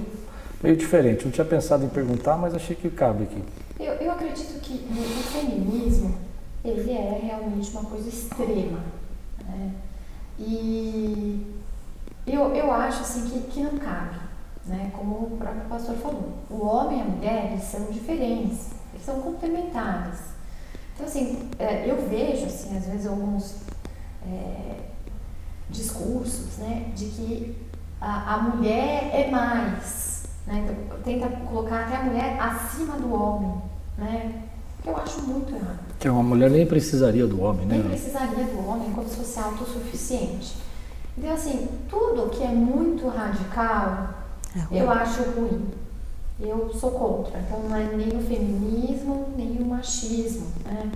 [0.62, 1.24] meio diferente.
[1.24, 3.42] Não tinha pensado em perguntar, mas achei que cabe aqui.
[3.78, 6.14] Eu, eu acredito que o feminismo
[6.64, 8.80] ele é realmente uma coisa extrema.
[9.46, 9.72] Né?
[10.38, 11.46] E
[12.26, 14.16] eu, eu acho assim que, que não cabe.
[14.66, 14.90] Né?
[14.96, 16.32] Como o próprio pastor falou.
[16.48, 18.70] O homem e a mulher são diferentes,
[19.04, 20.18] são complementares.
[20.94, 23.56] Então, assim, é, eu vejo, assim, às vezes, alguns
[24.26, 24.76] é,
[25.68, 27.56] discursos, né, de que
[28.00, 33.62] a, a mulher é mais, né, então, tenta colocar até a mulher acima do homem,
[33.96, 34.42] né,
[34.82, 35.78] que eu acho muito errado.
[35.98, 37.76] Que uma mulher nem precisaria do homem, né?
[37.76, 40.56] Nem precisaria do homem como se fosse autossuficiente.
[41.16, 44.08] Então, assim, tudo que é muito radical,
[44.56, 45.68] é eu acho ruim.
[46.40, 47.38] Eu sou contra.
[47.38, 50.90] Então, não é nem o feminismo, nem o machismo, né?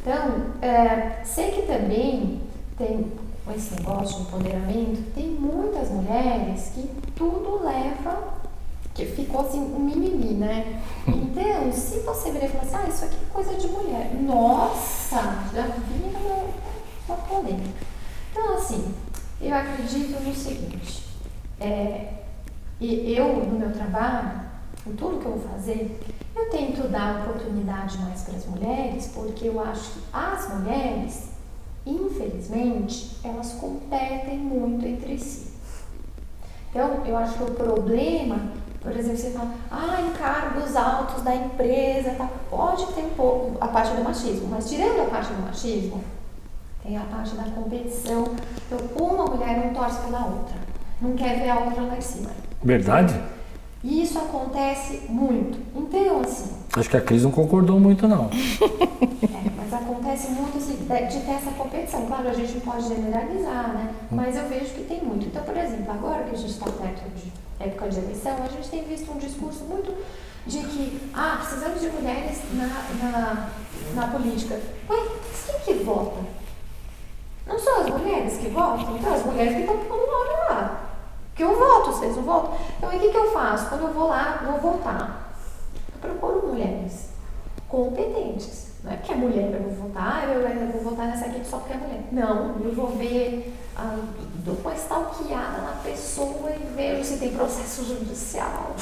[0.00, 2.42] Então, é, sei que também
[2.76, 3.10] tem
[3.56, 8.34] esse negócio de empoderamento, tem muitas mulheres que tudo leva,
[8.94, 10.82] que ficou assim um mimimi, né?
[11.06, 15.16] Então, se você virar e falar assim, ah, isso aqui é coisa de mulher, nossa,
[15.54, 16.44] já vira uma,
[17.08, 17.84] uma polêmica.
[18.30, 18.94] Então, assim,
[19.40, 21.04] eu acredito no seguinte,
[21.60, 22.12] é,
[22.80, 24.40] eu, no meu trabalho,
[24.86, 26.00] em tudo que eu vou fazer,
[26.36, 31.34] eu tento dar oportunidade mais para as mulheres, porque eu acho que as mulheres
[31.86, 35.52] infelizmente, elas competem muito entre si.
[36.70, 38.38] Então, eu acho que o problema,
[38.80, 43.68] por exemplo, você fala, ah, encargos altos da empresa, tá, pode ter um pouco a
[43.68, 46.02] parte do machismo, mas tirando a parte do machismo,
[46.82, 48.24] tem a parte da competição.
[48.66, 50.56] Então, uma mulher não torce pela outra,
[51.00, 52.30] não quer ver a outra lá em cima.
[52.62, 53.14] Verdade?
[53.84, 55.58] E isso acontece muito.
[55.76, 56.50] Então, assim.
[56.74, 58.30] Acho que a Cris não concordou muito, não.
[58.32, 62.06] é, mas acontece muito assim, de, ter essa competição.
[62.06, 63.94] Claro, a gente não pode generalizar, né?
[64.10, 64.16] Hum.
[64.16, 65.26] Mas eu vejo que tem muito.
[65.26, 67.30] Então, por exemplo, agora que a gente está perto de
[67.60, 69.94] época de eleição, a gente tem visto um discurso muito
[70.46, 72.66] de que, ah, precisamos de mulheres na,
[73.02, 73.50] na,
[73.94, 74.58] na política.
[74.88, 74.96] Ué,
[75.46, 76.20] quem que vota?
[77.46, 78.96] Não são as mulheres que votam?
[78.96, 80.43] Então, as mulheres que estão pondo nome lá.
[81.34, 82.56] Porque eu voto, vocês não votam.
[82.78, 83.68] Então, o que, que eu faço?
[83.68, 85.34] Quando eu vou lá, vou votar.
[85.92, 87.08] Eu procuro mulheres
[87.68, 88.74] competentes.
[88.84, 91.72] Não é porque é mulher eu vou votar, eu vou votar nessa aqui só porque
[91.72, 92.04] é mulher.
[92.12, 93.98] Não, eu vou ver, ah,
[94.44, 98.72] dou uma stalkeada na pessoa e vejo se tem processo judicial.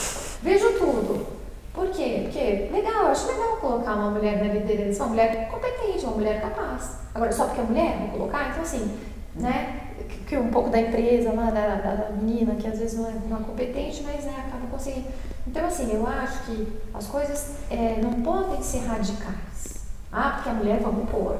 [0.42, 1.26] Vejo tudo.
[1.72, 2.20] Por quê?
[2.24, 6.98] Porque, legal, acho legal colocar uma mulher na liderança, uma mulher competente, uma mulher capaz.
[7.14, 8.50] Agora, só porque é mulher, vou colocar?
[8.50, 8.98] Então, assim,
[9.36, 9.81] né?
[10.26, 13.38] Que um pouco da empresa lá, da, da, menina, que às vezes não é, não
[13.38, 15.08] é competente, mas né, acaba conseguindo.
[15.46, 19.84] Então, assim, eu acho que as coisas é, não podem ser radicais.
[20.12, 21.36] Ah, porque a mulher, vamos pôr.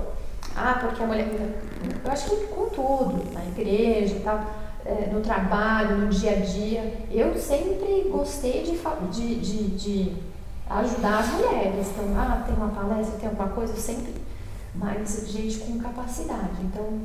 [0.56, 1.26] Ah, porque a mulher.
[2.04, 4.44] Eu acho que com tudo, na igreja e tal,
[4.84, 8.78] é, no trabalho, no dia a dia, eu sempre gostei de,
[9.10, 10.16] de, de, de
[10.68, 11.86] ajudar as mulheres.
[11.88, 14.14] Então, ah, tem uma palestra, tem alguma coisa, eu sempre.
[14.74, 16.62] Mas gente com capacidade.
[16.62, 17.00] Então,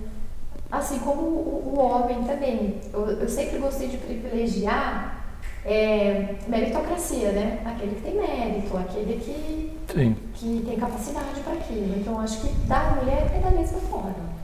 [0.71, 2.75] Assim como o, o homem também.
[2.93, 5.25] Eu, eu, sempre gostei de privilegiar
[5.65, 7.59] é, meritocracia, né?
[7.65, 10.15] Aquele que tem mérito, aquele que, Sim.
[10.33, 11.95] que tem capacidade para aquilo.
[11.97, 14.37] Então, acho que da mulher é da mesma forma.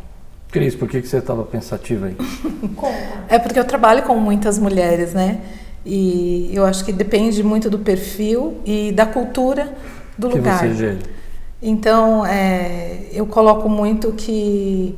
[0.50, 2.16] Cris, por que, que você estava pensativa aí?
[2.76, 3.26] Conta.
[3.28, 5.42] É porque eu trabalho com muitas mulheres, né?
[5.86, 9.76] E eu acho que depende muito do perfil e da cultura
[10.18, 10.60] do que lugar.
[10.60, 11.00] Você gera.
[11.62, 14.96] Então, é, eu coloco muito que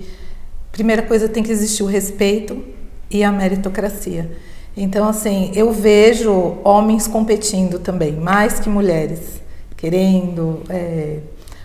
[0.75, 2.61] primeira coisa tem que existir o respeito
[3.09, 4.29] e a meritocracia.
[4.75, 9.41] Então, assim, eu vejo homens competindo também, mais que mulheres,
[9.77, 11.19] querendo é,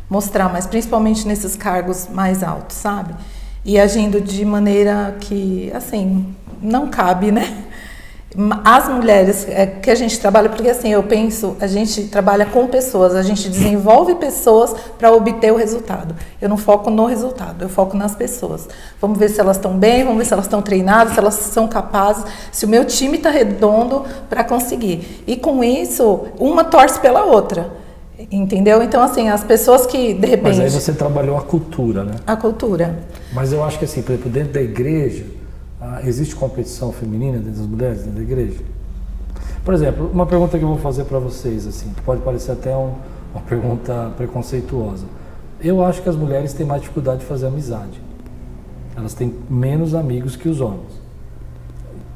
[0.09, 3.13] mostrar, mas principalmente nesses cargos mais altos, sabe?
[3.65, 6.33] E agindo de maneira que, assim,
[6.63, 7.65] não cabe, né?
[8.65, 12.69] As mulheres é, que a gente trabalha, porque assim, eu penso, a gente trabalha com
[12.69, 16.15] pessoas, a gente desenvolve pessoas para obter o resultado.
[16.41, 18.69] Eu não foco no resultado, eu foco nas pessoas.
[19.01, 21.67] Vamos ver se elas estão bem, vamos ver se elas estão treinadas, se elas são
[21.67, 25.25] capazes, se o meu time está redondo para conseguir.
[25.27, 27.81] E com isso, uma torce pela outra.
[28.31, 28.83] Entendeu?
[28.83, 30.59] Então, assim, as pessoas que de repente.
[30.59, 32.17] Mas aí você trabalhou a cultura, né?
[32.27, 33.01] A cultura.
[33.33, 35.25] Mas eu acho que, assim, por exemplo, dentro da igreja,
[35.81, 38.61] ah, existe competição feminina dentro das mulheres, dentro da igreja?
[39.65, 42.95] Por exemplo, uma pergunta que eu vou fazer para vocês, assim, pode parecer até um,
[43.35, 45.05] uma pergunta preconceituosa.
[45.61, 48.01] Eu acho que as mulheres têm mais dificuldade de fazer amizade.
[48.97, 51.01] Elas têm menos amigos que os homens.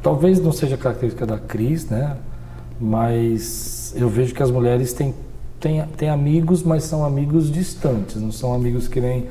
[0.03, 2.17] Talvez não seja característica da Cris, né?
[2.81, 5.15] Mas eu vejo que as mulheres têm,
[5.61, 9.29] têm, têm amigos, mas são amigos distantes, não são amigos que nem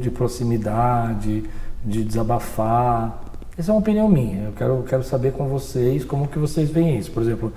[0.00, 1.44] de proximidade,
[1.84, 3.29] de desabafar.
[3.60, 4.44] Essa é uma opinião minha.
[4.44, 7.10] Eu quero, quero saber com vocês como que vocês veem isso.
[7.10, 7.52] Por exemplo,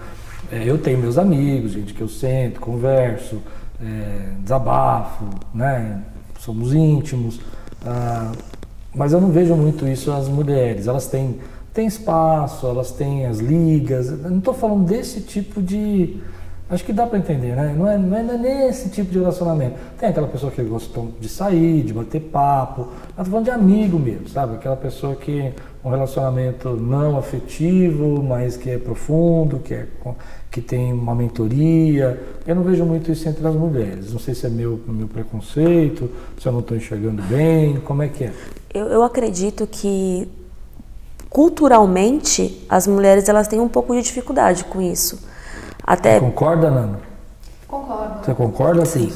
[0.52, 3.42] é, eu tenho meus amigos, gente que eu sento, converso,
[3.82, 5.24] é, desabafo,
[5.54, 6.02] né?
[6.40, 7.40] Somos íntimos.
[7.86, 8.34] Ah,
[8.94, 10.88] mas eu não vejo muito isso as mulheres.
[10.88, 11.40] Elas têm,
[11.74, 14.10] têm espaço, elas têm as ligas.
[14.10, 16.22] Eu não estou falando desse tipo de,
[16.74, 17.76] Acho que dá para entender, né?
[17.78, 19.76] Não é, não é, nesse tipo de relacionamento.
[20.00, 22.88] Tem aquela pessoa que gosta de sair, de bater papo.
[23.16, 24.56] Eu tô falando de amigo mesmo, sabe?
[24.56, 25.54] Aquela pessoa que
[25.86, 29.86] um relacionamento não afetivo, mas que é profundo, que, é,
[30.50, 32.20] que tem uma mentoria.
[32.48, 34.12] Eu não vejo muito isso entre as mulheres.
[34.12, 36.10] Não sei se é meu, meu preconceito,
[36.40, 38.34] se eu não estou enxergando bem, como é que é?
[38.74, 40.28] Eu, eu acredito que
[41.30, 45.33] culturalmente as mulheres elas têm um pouco de dificuldade com isso.
[45.84, 46.14] Até...
[46.14, 47.00] Você concorda, Nana?
[47.68, 48.26] Concordo.
[48.26, 49.12] Você concorda, Sim.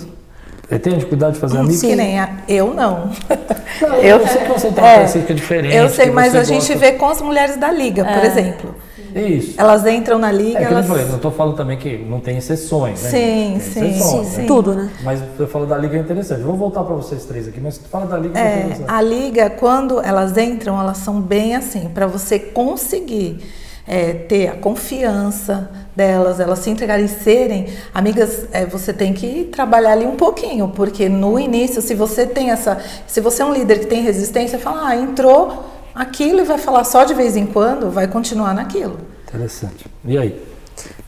[0.68, 1.80] Você tem dificuldade de fazer amigos?
[1.80, 3.09] Que nem a, eu não.
[3.80, 5.76] não eu, eu sei que você tem uma é, diferente.
[5.76, 6.53] Eu sei, mas a gosta...
[6.53, 8.13] gente vê com as mulheres da liga, é.
[8.13, 8.76] por exemplo.
[9.15, 9.53] Isso.
[9.57, 10.59] Elas entram na liga.
[10.59, 10.86] É que elas...
[10.86, 13.09] eu falei, não estou falando também que não tem exceções, né?
[13.09, 14.47] Sim, sim, exceções, sim, né?
[14.47, 14.91] Tudo, né?
[15.03, 16.41] Mas eu falo da liga é interessante.
[16.41, 20.01] Vou voltar para vocês três aqui, mas fala da liga é, é A liga, quando
[20.01, 23.39] elas entram, elas são bem assim, para você conseguir
[23.88, 29.45] é, ter a confiança delas, elas se entregarem e serem amigas, é, você tem que
[29.45, 33.51] trabalhar ali um pouquinho, porque no início, se você tem essa, se você é um
[33.51, 37.47] líder que tem resistência, fala, ah, entrou aquilo e vai falar só de vez em
[37.47, 38.99] quando, vai continuar naquilo.
[39.27, 39.87] Interessante.
[40.05, 40.39] E aí?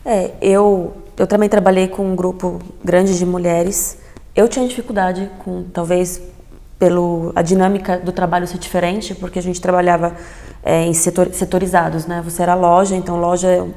[0.03, 3.99] É, eu, eu também trabalhei com um grupo grande de mulheres.
[4.35, 6.19] Eu tinha dificuldade com, talvez,
[6.79, 10.15] pelo a dinâmica do trabalho ser diferente, porque a gente trabalhava
[10.63, 12.21] é, em setor, setorizados, né?
[12.25, 13.67] Você era loja, então loja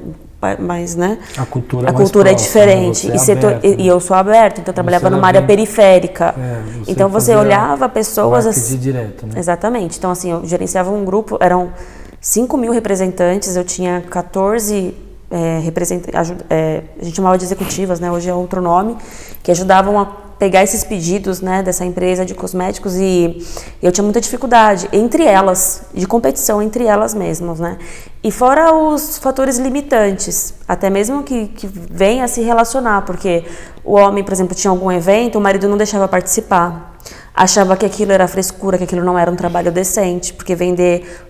[0.45, 1.17] é mais, né?
[1.37, 3.07] A cultura, a é cultura é diferente.
[3.07, 3.15] Né?
[3.15, 3.75] e, setor, aberto, né?
[3.79, 6.35] e, eu sou aberta, então eu trabalhava numa área periférica.
[6.37, 9.33] É, você então você olhava pessoas assim, direto, né?
[9.37, 9.97] Exatamente.
[9.97, 11.71] Então assim, eu gerenciava um grupo, eram
[12.19, 14.93] 5 mil representantes, eu tinha 14
[15.29, 18.11] é, representantes, é, a gente chamava de executivas, né?
[18.11, 18.95] Hoje é outro nome,
[19.41, 23.41] que ajudavam a pegar esses pedidos né, dessa empresa de cosméticos e
[23.81, 27.77] eu tinha muita dificuldade entre elas, de competição entre elas mesmas, né?
[28.21, 33.45] E fora os fatores limitantes, até mesmo que, que venha a se relacionar, porque
[33.85, 36.93] o homem, por exemplo, tinha algum evento, o marido não deixava participar.
[37.33, 41.25] Achava que aquilo era frescura, que aquilo não era um trabalho decente, porque vender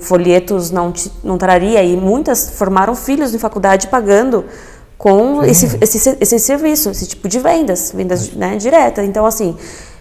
[0.00, 0.92] folhetos não,
[1.22, 4.44] não traria, e muitas formaram filhos em faculdade pagando
[4.98, 9.04] com esse, esse, esse serviço, esse tipo de vendas, vendas né, direta.
[9.04, 9.56] Então, assim,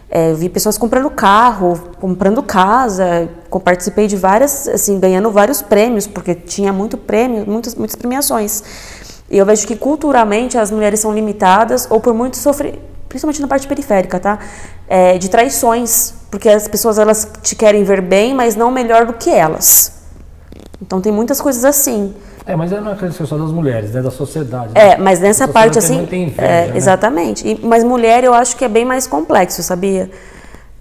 [0.09, 3.29] é, vi pessoas comprando carro, comprando casa,
[3.63, 8.63] participei de várias, assim, ganhando vários prêmios, porque tinha muito prêmio, muitas, muitas premiações.
[9.29, 13.47] E eu vejo que culturalmente as mulheres são limitadas ou por muito sofrer, principalmente na
[13.47, 14.39] parte periférica, tá?
[14.87, 19.13] É, de traições, porque as pessoas elas te querem ver bem, mas não melhor do
[19.13, 19.91] que elas.
[20.81, 22.15] Então tem muitas coisas assim.
[22.47, 24.01] É, mas não é questão só das mulheres, né?
[24.01, 24.73] Da sociedade.
[24.73, 24.91] Né?
[24.91, 26.01] É, mas nessa parte assim.
[26.03, 26.77] Inveja, é, né?
[26.77, 27.45] Exatamente.
[27.45, 30.09] E, mas mulher eu acho que é bem mais complexo, sabia?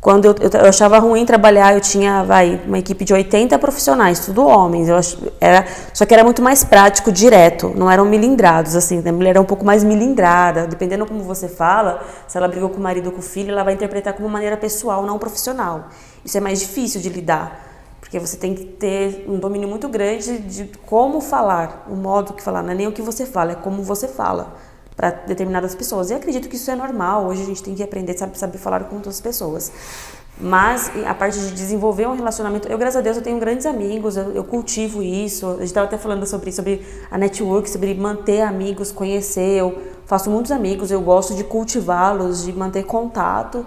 [0.00, 4.20] Quando eu, eu, eu, achava ruim trabalhar, eu tinha vai, uma equipe de 80 profissionais,
[4.20, 4.88] tudo homens.
[4.88, 9.00] Eu ach, era, só que era muito mais prático, direto, não eram milindrados, assim.
[9.00, 9.10] Né?
[9.10, 12.78] A mulher era um pouco mais milindrada, dependendo como você fala, se ela brigou com
[12.78, 15.88] o marido ou com o filho, ela vai interpretar como maneira pessoal, não profissional.
[16.24, 17.65] Isso é mais difícil de lidar.
[18.16, 22.42] Porque você tem que ter um domínio muito grande de como falar, o modo que
[22.42, 24.56] falar, não é nem o que você fala, é como você fala
[24.96, 26.08] para determinadas pessoas.
[26.08, 28.84] E acredito que isso é normal, hoje a gente tem que aprender, sabe, saber falar
[28.84, 29.70] com outras pessoas.
[30.40, 34.16] Mas a parte de desenvolver um relacionamento, eu, graças a Deus, eu tenho grandes amigos,
[34.16, 35.46] eu, eu cultivo isso.
[35.48, 39.60] A gente estava até falando sobre, sobre a network, sobre manter amigos, conhecer.
[39.60, 43.66] Eu faço muitos amigos, eu gosto de cultivá-los, de manter contato,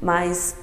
[0.00, 0.61] mas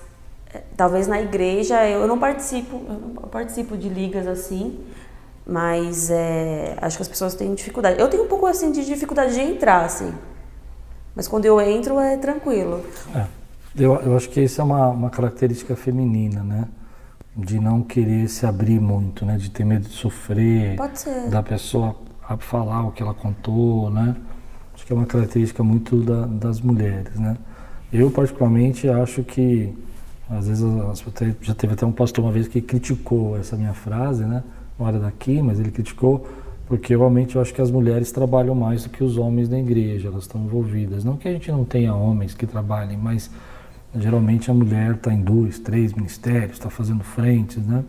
[0.76, 4.80] talvez na igreja eu não participo, eu não participo de ligas assim,
[5.46, 8.00] Mas é, acho que as pessoas têm dificuldade.
[8.00, 10.14] Eu tenho um pouco assim de dificuldade de entrar, assim.
[11.16, 12.86] Mas quando eu entro é tranquilo.
[13.16, 13.26] É.
[13.76, 16.66] Eu, eu acho que isso é uma, uma característica feminina, né?
[17.36, 19.38] De não querer se abrir muito, né?
[19.38, 20.76] De ter medo de sofrer.
[21.30, 21.96] Da pessoa
[22.40, 24.16] falar o que ela contou, né?
[24.74, 27.38] Acho que é uma característica muito da, das mulheres, né?
[27.92, 29.76] Eu, particularmente, acho que,
[30.30, 30.64] às vezes,
[31.42, 34.44] já teve até um pastor uma vez que criticou essa minha frase, né?
[34.78, 36.26] Não daqui, mas ele criticou
[36.70, 40.08] porque realmente eu acho que as mulheres trabalham mais do que os homens na igreja,
[40.08, 41.04] elas estão envolvidas.
[41.04, 43.28] Não que a gente não tenha homens que trabalhem, mas
[43.96, 47.84] geralmente a mulher está em dois, três ministérios, está fazendo frentes, né?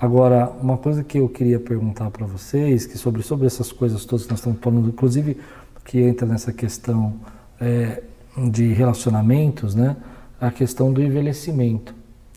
[0.00, 4.24] Agora, uma coisa que eu queria perguntar para vocês, que sobre, sobre essas coisas todas
[4.26, 5.36] que nós estamos falando, inclusive
[5.84, 7.14] que entra nessa questão
[7.60, 8.00] é,
[8.48, 9.96] de relacionamentos, né?
[10.40, 11.94] A questão do envelhecimento.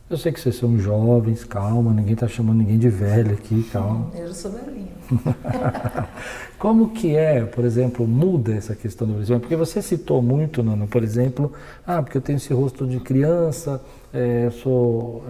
[0.10, 4.10] Eu sei que vocês são jovens, calma, ninguém está chamando ninguém de velho aqui, calma.
[4.16, 4.88] Eu sou velhinha.
[6.58, 9.42] Como que é, por exemplo, muda essa questão do envelhecimento?
[9.42, 11.52] Porque você citou muito, Nana, por exemplo,
[11.86, 13.82] ah, porque eu tenho esse rosto de criança,
[14.14, 15.26] é, sou,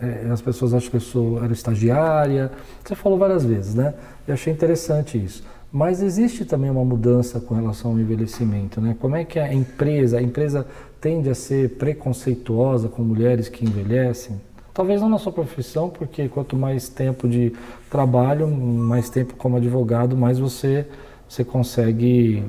[0.00, 2.52] é, é, as pessoas acham que eu sou, era estagiária.
[2.84, 3.94] Você falou várias vezes, né?
[4.28, 5.42] Eu achei interessante isso.
[5.70, 8.96] Mas existe também uma mudança com relação ao envelhecimento, né?
[8.98, 10.66] Como é que a empresa, a empresa
[11.00, 14.40] tende a ser preconceituosa com mulheres que envelhecem?
[14.72, 17.52] Talvez não na sua profissão, porque quanto mais tempo de
[17.90, 20.86] trabalho, mais tempo como advogado, mais você,
[21.28, 22.44] você consegue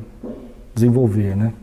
[0.75, 1.53] desenvolver, né?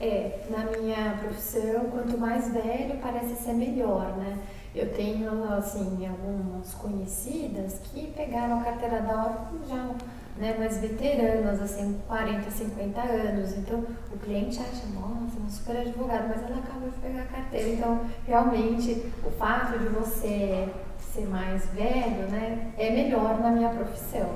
[0.00, 4.38] É, na minha profissão, quanto mais velho, parece ser melhor, né?
[4.74, 9.38] Eu tenho, assim, algumas conhecidas que pegaram a carteira da hora
[9.68, 9.90] já
[10.36, 13.56] né, mais veteranas, assim, 40, 50 anos.
[13.56, 17.68] Então, o cliente acha, nossa, um super advogado, mas ela acaba de pegar a carteira.
[17.68, 20.68] Então, realmente, o fato de você
[20.98, 24.28] ser mais velho, né, é melhor na minha profissão.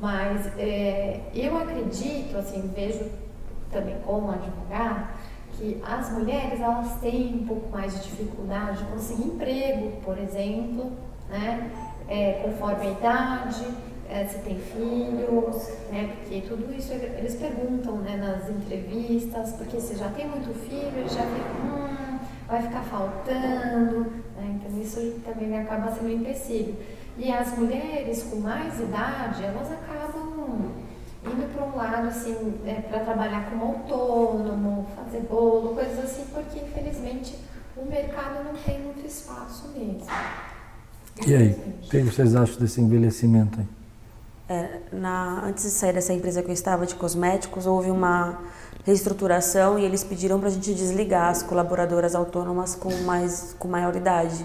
[0.00, 3.04] Mas é, eu acredito, assim, vejo
[3.70, 5.08] também como advogado,
[5.52, 10.90] que as mulheres, elas têm um pouco mais de dificuldade de conseguir emprego, por exemplo,
[11.28, 11.70] né,
[12.08, 13.64] é, conforme a idade,
[14.10, 16.16] é, se tem filhos, né?
[16.16, 21.22] Porque tudo isso eles perguntam né, nas entrevistas, porque se já tem muito filho, já
[21.22, 24.00] ficam, hum, vai ficar faltando,
[24.36, 24.58] né?
[24.58, 26.76] Então isso também acaba sendo um empecilho.
[27.16, 30.72] E as mulheres com mais idade, elas acabam
[31.24, 36.58] indo para um lado assim, é, para trabalhar como autônomo, fazer bolo, coisas assim, porque
[36.58, 37.36] infelizmente
[37.76, 40.06] o mercado não tem muito espaço mesmo.
[41.26, 41.50] E aí,
[41.84, 43.79] o que vocês acham desse envelhecimento aí?
[44.50, 48.40] É, na, antes de sair dessa empresa que eu estava de cosméticos, houve uma
[48.84, 53.94] reestruturação e eles pediram para a gente desligar as colaboradoras autônomas com, mais, com maior
[53.94, 54.44] idade.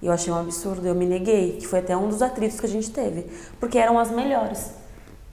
[0.00, 2.64] E eu achei um absurdo, eu me neguei, que foi até um dos atritos que
[2.64, 3.26] a gente teve,
[3.60, 4.72] porque eram as melhores.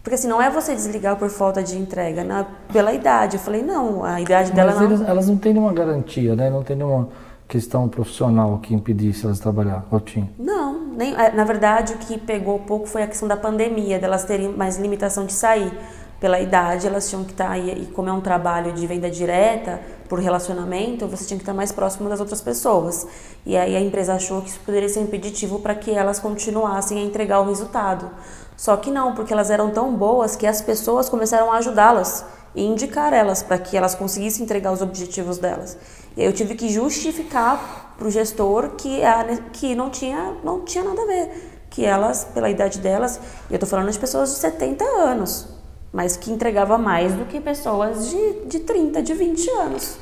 [0.04, 3.38] Porque assim, não é você desligar por falta de entrega, na, pela idade.
[3.38, 4.86] Eu falei, não, a idade dela Mas não.
[4.88, 6.50] Eles, elas não têm nenhuma garantia, né?
[6.50, 7.08] Não tem nenhuma
[7.48, 10.30] questão profissional que impedisse elas trabalhar, ou tinha?
[10.38, 14.26] Não, nem, é, na verdade o que pegou pouco foi a questão da pandemia, delas
[14.26, 15.72] terem mais limitação de sair.
[16.20, 19.80] Pela idade, elas tinham que estar, tá e como é um trabalho de venda direta,
[20.10, 23.08] por relacionamento, você tinha que estar mais próximo das outras pessoas.
[23.46, 27.02] E aí a empresa achou que isso poderia ser impeditivo para que elas continuassem a
[27.02, 28.12] entregar o resultado.
[28.58, 32.66] Só que não, porque elas eram tão boas que as pessoas começaram a ajudá-las e
[32.66, 35.78] indicar elas para que elas conseguissem entregar os objetivos delas.
[36.16, 40.62] E aí eu tive que justificar para o gestor que, a, que não, tinha, não
[40.62, 41.66] tinha nada a ver.
[41.70, 45.48] Que elas, pela idade delas, eu estou falando de pessoas de 70 anos,
[45.94, 49.98] mas que entregava mais do que pessoas de, de 30, de 20 anos.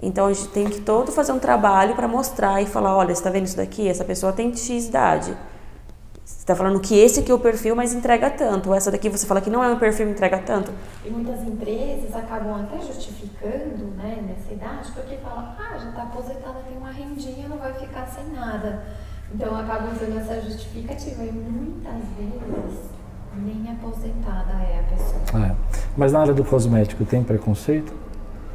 [0.00, 3.20] Então a gente tem que todo fazer um trabalho para mostrar e falar, olha, você
[3.20, 3.88] está vendo isso daqui?
[3.88, 5.36] Essa pessoa tem X idade
[6.46, 8.72] está falando que esse aqui é o perfil, mas entrega tanto.
[8.72, 10.70] Essa daqui você fala que não é um perfil, entrega tanto.
[11.04, 16.60] E muitas empresas acabam até justificando né, nessa idade, porque falam, ah, já está aposentada,
[16.68, 18.84] tem uma rendinha, não vai ficar sem nada.
[19.34, 21.24] Então acabam usando essa justificativa.
[21.24, 22.90] E muitas vezes
[23.34, 25.46] nem aposentada é a pessoa.
[25.46, 25.54] É.
[25.96, 27.92] Mas na área do cosmético tem preconceito?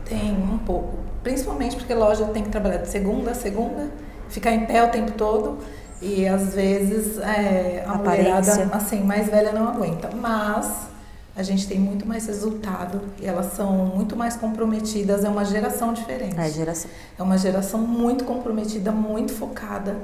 [0.06, 0.98] Tem, um pouco.
[1.22, 3.92] Principalmente porque a loja tem que trabalhar de segunda a segunda,
[4.30, 5.58] ficar em pé o tempo todo.
[6.02, 8.34] E às vezes é, a Aparência.
[8.34, 10.10] mulherada assim, mais velha não aguenta.
[10.16, 10.90] Mas
[11.36, 15.24] a gente tem muito mais resultado e elas são muito mais comprometidas.
[15.24, 16.40] É uma geração diferente.
[16.40, 16.90] É, geração.
[17.18, 19.96] É uma geração muito comprometida, muito focada.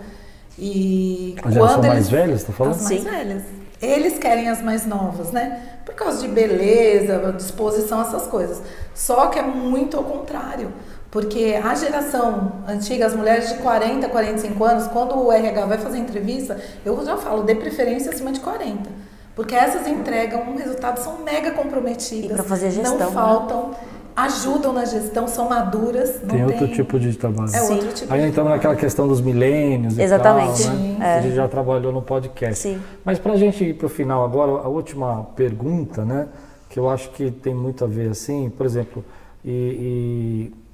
[0.58, 2.76] E a geração mais eles, velha, está falando?
[2.76, 3.10] As mais Sim.
[3.10, 3.44] velhas.
[3.82, 5.62] Eles querem as mais novas, né?
[5.86, 8.62] Por causa de beleza, disposição, essas coisas.
[8.96, 10.72] Só que é muito ao contrário.
[11.10, 16.00] Porque a geração antiga, as mulheres de 40, 45 anos, quando o RH vai fazer
[16.00, 18.90] entrevista, eu já falo, dê preferência acima de 40.
[19.34, 22.32] Porque essas entregam um resultado, são mega comprometidas.
[22.32, 22.98] E para fazer gestão.
[22.98, 23.70] Não faltam.
[23.70, 23.76] Né?
[24.16, 26.20] Ajudam na gestão, são maduras.
[26.28, 26.74] Tem outro tem...
[26.74, 27.56] tipo de trabalho.
[27.56, 27.74] É Sim.
[27.76, 30.62] outro tipo Aí entrando naquela questão dos milênios Exatamente.
[30.62, 30.98] e tal, né?
[31.00, 31.18] É.
[31.20, 32.64] A gente já trabalhou no podcast.
[32.64, 32.82] Sim.
[33.06, 36.28] Mas para a gente ir para o final agora, a última pergunta, né?
[36.68, 39.06] Que eu acho que tem muito a ver assim, por exemplo,
[39.46, 40.67] e, e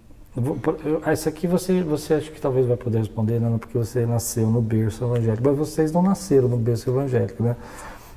[1.05, 4.61] essa aqui você, você acha que talvez vai poder responder, não, porque você nasceu no
[4.61, 7.55] berço evangélico, mas vocês não nasceram no berço evangélico, né?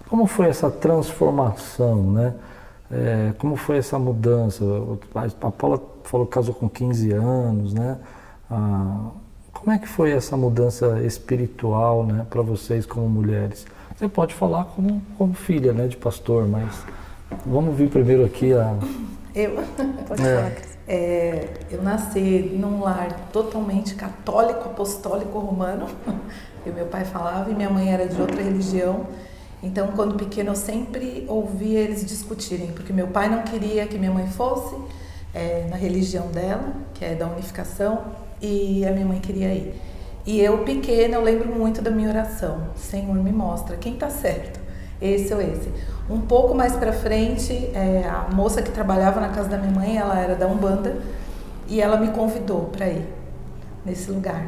[0.08, 2.34] Como foi essa transformação, né?
[2.90, 4.64] É, como foi essa mudança?
[5.40, 7.98] A Paula falou que casou com 15 anos, né?
[8.50, 9.10] Ah,
[9.52, 13.66] como é que foi essa mudança espiritual, né, para vocês como mulheres?
[13.96, 16.84] Você pode falar como, como filha, né, de pastor, mas
[17.44, 18.76] vamos vir primeiro aqui a.
[19.37, 19.62] Eu?
[20.09, 20.34] Pode é.
[20.34, 20.53] falar.
[20.89, 25.87] É, eu nasci num lar totalmente católico, apostólico, romano,
[26.64, 29.07] que meu pai falava, e minha mãe era de outra religião.
[29.62, 34.12] Então, quando pequena, eu sempre ouvia eles discutirem, porque meu pai não queria que minha
[34.12, 34.74] mãe fosse
[35.34, 38.05] é, na religião dela, que é da unificação,
[38.41, 39.74] e a minha mãe queria ir.
[40.24, 44.59] E eu, pequena, eu lembro muito da minha oração: Senhor, me mostra quem está certo,
[45.01, 45.70] esse ou esse.
[46.09, 49.96] Um pouco mais para frente, é, a moça que trabalhava na casa da minha mãe,
[49.96, 50.96] ela era da Umbanda,
[51.68, 53.07] e ela me convidou para ir
[53.84, 54.46] nesse lugar.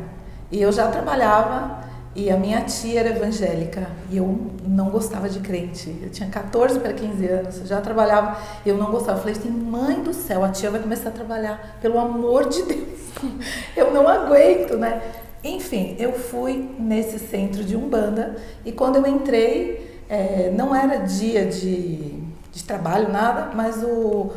[0.50, 5.40] E eu já trabalhava e a minha tia era evangélica e eu não gostava de
[5.40, 5.96] crente.
[6.02, 9.18] Eu tinha 14 para 15 anos, eu já trabalhava e eu não gostava.
[9.18, 12.62] Eu falei assim, mãe do céu, a tia vai começar a trabalhar, pelo amor de
[12.62, 12.98] Deus.
[13.76, 15.00] Eu não aguento, né?
[15.42, 21.46] Enfim, eu fui nesse centro de Umbanda e quando eu entrei, é, não era dia
[21.46, 24.30] de, de trabalho, nada, mas o,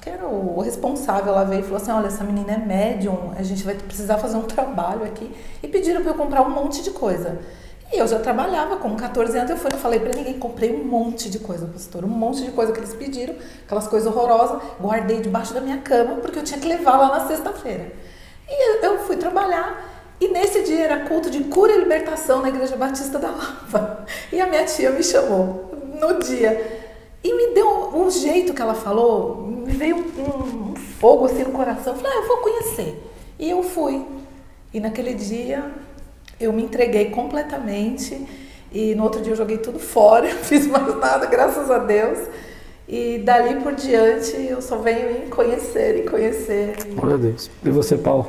[0.00, 3.42] que era o responsável lá veio e falou assim: olha, essa menina é médium, a
[3.42, 5.30] gente vai precisar fazer um trabalho aqui.
[5.62, 7.38] E pediram para eu comprar um monte de coisa.
[7.92, 10.84] E eu já trabalhava com 14 anos, eu fui, não falei para ninguém, comprei um
[10.84, 15.20] monte de coisa, pastor, um monte de coisa que eles pediram, aquelas coisas horrorosas, guardei
[15.20, 17.92] debaixo da minha cama, porque eu tinha que levar lá na sexta-feira.
[18.48, 19.89] E eu fui trabalhar,
[20.20, 24.04] e nesse dia era culto de cura e libertação na Igreja Batista da Lava.
[24.30, 26.90] E a minha tia me chamou no dia.
[27.24, 31.52] E me deu um jeito que ela falou, me veio um, um fogo assim no
[31.52, 31.94] coração.
[31.94, 33.02] Eu falei, ah, eu vou conhecer.
[33.38, 34.04] E eu fui.
[34.74, 35.70] E naquele dia
[36.38, 38.26] eu me entreguei completamente.
[38.70, 42.18] E no outro dia eu joguei tudo fora, não fiz mais nada, graças a Deus.
[42.86, 46.76] E dali por diante eu só venho em conhecer e conhecer.
[46.94, 47.50] Glória a Deus.
[47.64, 48.28] E você, Paulo?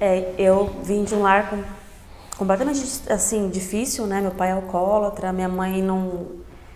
[0.00, 1.62] É, eu vim de um lar com,
[2.36, 4.20] completamente assim difícil, né?
[4.20, 6.26] Meu pai é alcoólatra, minha mãe não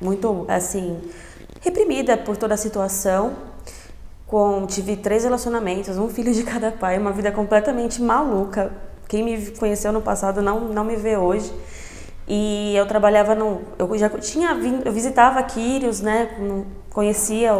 [0.00, 0.98] muito assim
[1.60, 3.34] reprimida por toda a situação.
[4.26, 8.72] Com, tive três relacionamentos, um filho de cada pai, uma vida completamente maluca.
[9.08, 11.52] Quem me conheceu no passado não, não me vê hoje.
[12.28, 13.62] E eu trabalhava no.
[13.76, 14.50] Eu já tinha
[14.84, 16.28] eu visitava Quírios, né?
[16.90, 17.52] Conhecia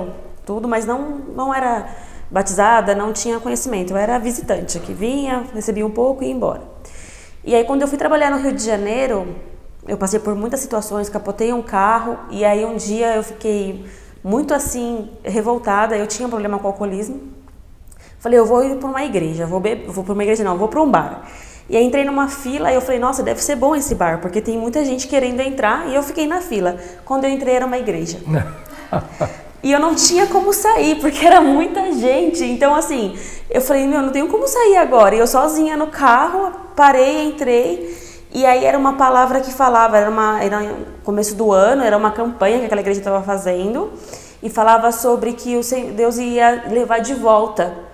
[0.46, 1.88] tudo, mas não, não era
[2.30, 3.92] batizada, não tinha conhecimento.
[3.92, 6.62] Eu era visitante que vinha, recebia um pouco e ia embora.
[7.44, 9.34] E aí, quando eu fui trabalhar no Rio de Janeiro,
[9.88, 13.84] eu passei por muitas situações, capotei um carro e aí um dia eu fiquei
[14.22, 15.96] muito assim revoltada.
[15.96, 17.20] Eu tinha um problema com alcoolismo.
[18.18, 20.82] Falei, eu vou ir para uma igreja, vou, vou para uma igreja não, vou para
[20.82, 21.26] um bar.
[21.70, 24.42] E aí entrei numa fila e eu falei, nossa, deve ser bom esse bar, porque
[24.42, 26.76] tem muita gente querendo entrar e eu fiquei na fila.
[27.04, 28.18] Quando eu entrei era uma igreja.
[29.62, 32.44] e eu não tinha como sair, porque era muita gente.
[32.44, 33.16] Então, assim,
[33.50, 35.14] eu falei, meu, não tenho como sair agora.
[35.14, 37.96] E eu sozinha no carro, parei, entrei.
[38.32, 42.12] E aí era uma palavra que falava, era, uma, era começo do ano, era uma
[42.12, 43.92] campanha que aquela igreja estava fazendo,
[44.42, 45.60] e falava sobre que o
[45.94, 47.89] Deus ia levar de volta.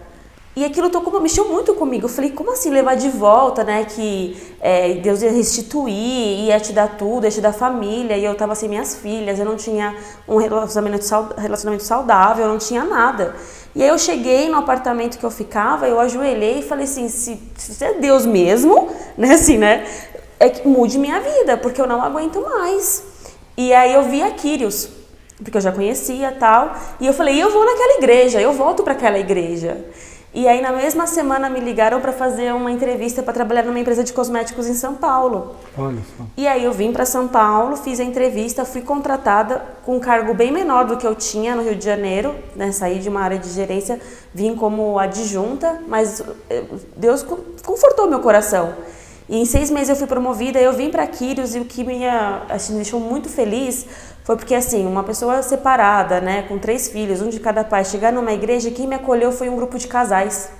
[0.56, 2.06] E aquilo tocou, mexeu muito comigo.
[2.06, 3.84] Eu falei, como assim levar de volta, né?
[3.84, 8.16] Que é, Deus ia restituir, ia te dar tudo, ia te dar família.
[8.16, 9.94] E eu estava sem minhas filhas, eu não tinha
[10.26, 13.36] um relacionamento, saudável, eu não tinha nada.
[13.74, 17.38] E aí eu cheguei no apartamento que eu ficava, eu ajoelhei e falei assim, se,
[17.54, 19.34] se é Deus mesmo, né?
[19.34, 19.84] Assim, né?
[20.38, 23.02] é que mude minha vida, porque eu não aguento mais.
[23.56, 24.88] E aí eu vi a Quírios,
[25.42, 28.92] porque eu já conhecia tal, e eu falei, eu vou naquela igreja, eu volto para
[28.92, 29.84] aquela igreja.
[30.36, 34.04] E aí na mesma semana me ligaram para fazer uma entrevista para trabalhar numa empresa
[34.04, 35.56] de cosméticos em São Paulo.
[35.78, 36.24] Olha só.
[36.36, 40.34] E aí eu vim para São Paulo, fiz a entrevista, fui contratada com um cargo
[40.34, 42.70] bem menor do que eu tinha no Rio de Janeiro, né?
[42.70, 43.98] Saí de uma área de gerência,
[44.34, 46.64] vim como adjunta, mas eh,
[46.94, 47.24] Deus
[47.64, 48.74] confortou meu coração.
[49.30, 52.06] E em seis meses eu fui promovida, eu vim para Quírios e o que me,
[52.50, 53.86] assim, me deixou muito feliz
[54.26, 58.12] foi porque, assim, uma pessoa separada, né, com três filhos, um de cada pai, chegar
[58.12, 60.50] numa igreja, quem me acolheu foi um grupo de casais.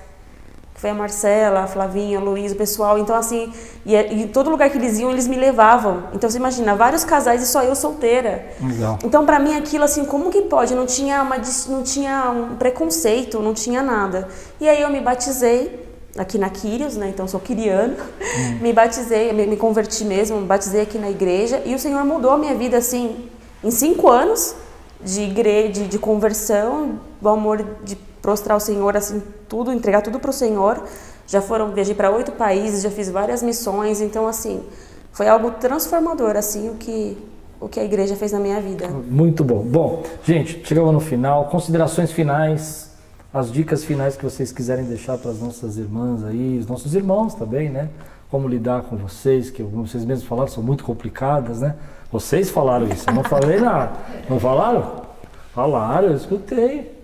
[0.73, 2.97] que foi a Marcela, a Flavinha, a Luiz, o pessoal.
[2.97, 3.51] Então, assim,
[3.85, 6.03] e, e todo lugar que eles iam, eles me levavam.
[6.13, 8.45] Então, você imagina, vários casais e só eu solteira.
[8.61, 8.99] Legal.
[9.03, 10.73] Então, para mim, aquilo, assim, como que pode?
[10.73, 11.35] Não tinha, uma,
[11.67, 14.29] não tinha um preconceito, não tinha nada.
[14.61, 15.85] E aí eu me batizei
[16.17, 17.09] aqui na Quírios, né?
[17.09, 17.97] Então, sou quiriana.
[18.21, 18.59] Hum.
[18.61, 21.61] Me batizei, me, me converti mesmo, me batizei aqui na igreja.
[21.65, 23.29] E o Senhor mudou a minha vida, assim,
[23.67, 24.55] em cinco anos
[25.03, 30.19] de igreja, de, de conversão, do amor de prostrar o Senhor, assim, tudo, entregar tudo
[30.19, 30.81] para o Senhor.
[31.27, 34.63] Já foram, viajei para oito países, já fiz várias missões, então, assim,
[35.11, 37.17] foi algo transformador, assim, o que,
[37.59, 38.87] o que a igreja fez na minha vida.
[38.87, 39.63] Muito bom.
[39.63, 41.49] Bom, gente, chegamos no final.
[41.49, 42.91] Considerações finais,
[43.33, 47.33] as dicas finais que vocês quiserem deixar para as nossas irmãs aí, os nossos irmãos
[47.33, 47.89] também, né?
[48.31, 51.75] Como lidar com vocês, que vocês mesmos falaram, são muito complicadas, né?
[52.11, 53.91] Vocês falaram isso, eu não falei nada.
[54.29, 55.05] Não falaram?
[55.53, 56.95] Falaram, eu escutei.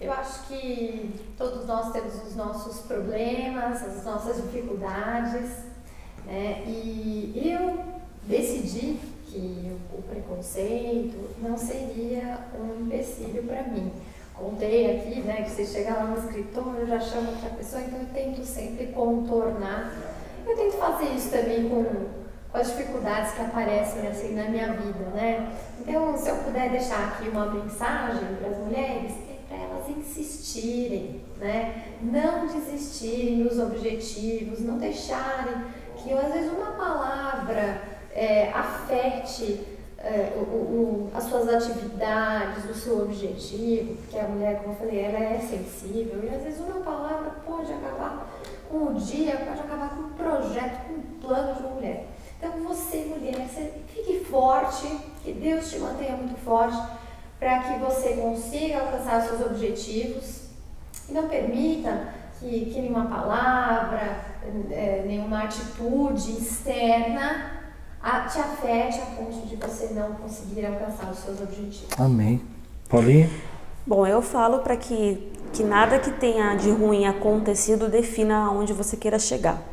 [0.00, 5.50] Eu acho que todos nós temos os nossos problemas, as nossas dificuldades,
[6.26, 6.62] né?
[6.66, 7.78] E eu
[8.24, 13.90] decidi que o preconceito não seria um empecilho para mim.
[14.34, 18.06] Contei aqui, né, que você chega lá no escritório, já chama outra pessoa, então eu
[18.12, 19.92] tento sempre contornar.
[20.46, 21.84] Eu tento fazer isso também com,
[22.52, 25.56] com as dificuldades que aparecem assim na minha vida, né?
[25.80, 29.12] Então, se eu puder deixar aqui uma mensagem para as mulheres,
[29.48, 31.84] para elas insistirem, né?
[32.02, 35.64] não desistirem dos objetivos, não deixarem
[35.96, 37.80] que às vezes uma palavra
[38.14, 39.66] é, afete
[39.98, 45.00] é, o, o, as suas atividades, o seu objetivo, porque a mulher, como eu falei,
[45.00, 48.28] ela é sensível e às vezes uma palavra pode acabar
[48.68, 52.11] com o dia, pode acabar com um projeto, com um plano de uma mulher.
[52.42, 54.88] Então você, mulher, você fique forte,
[55.22, 56.76] que Deus te mantenha muito forte
[57.38, 60.48] para que você consiga alcançar seus objetivos
[61.08, 62.08] e não permita
[62.40, 64.24] que, que nenhuma palavra,
[64.72, 67.62] é, nenhuma atitude externa
[68.02, 71.96] a, te afete a ponto de você não conseguir alcançar os seus objetivos.
[71.96, 72.42] Amém.
[72.88, 73.30] Paulinha?
[73.86, 78.96] Bom, eu falo para que, que nada que tenha de ruim acontecido defina aonde você
[78.96, 79.71] queira chegar.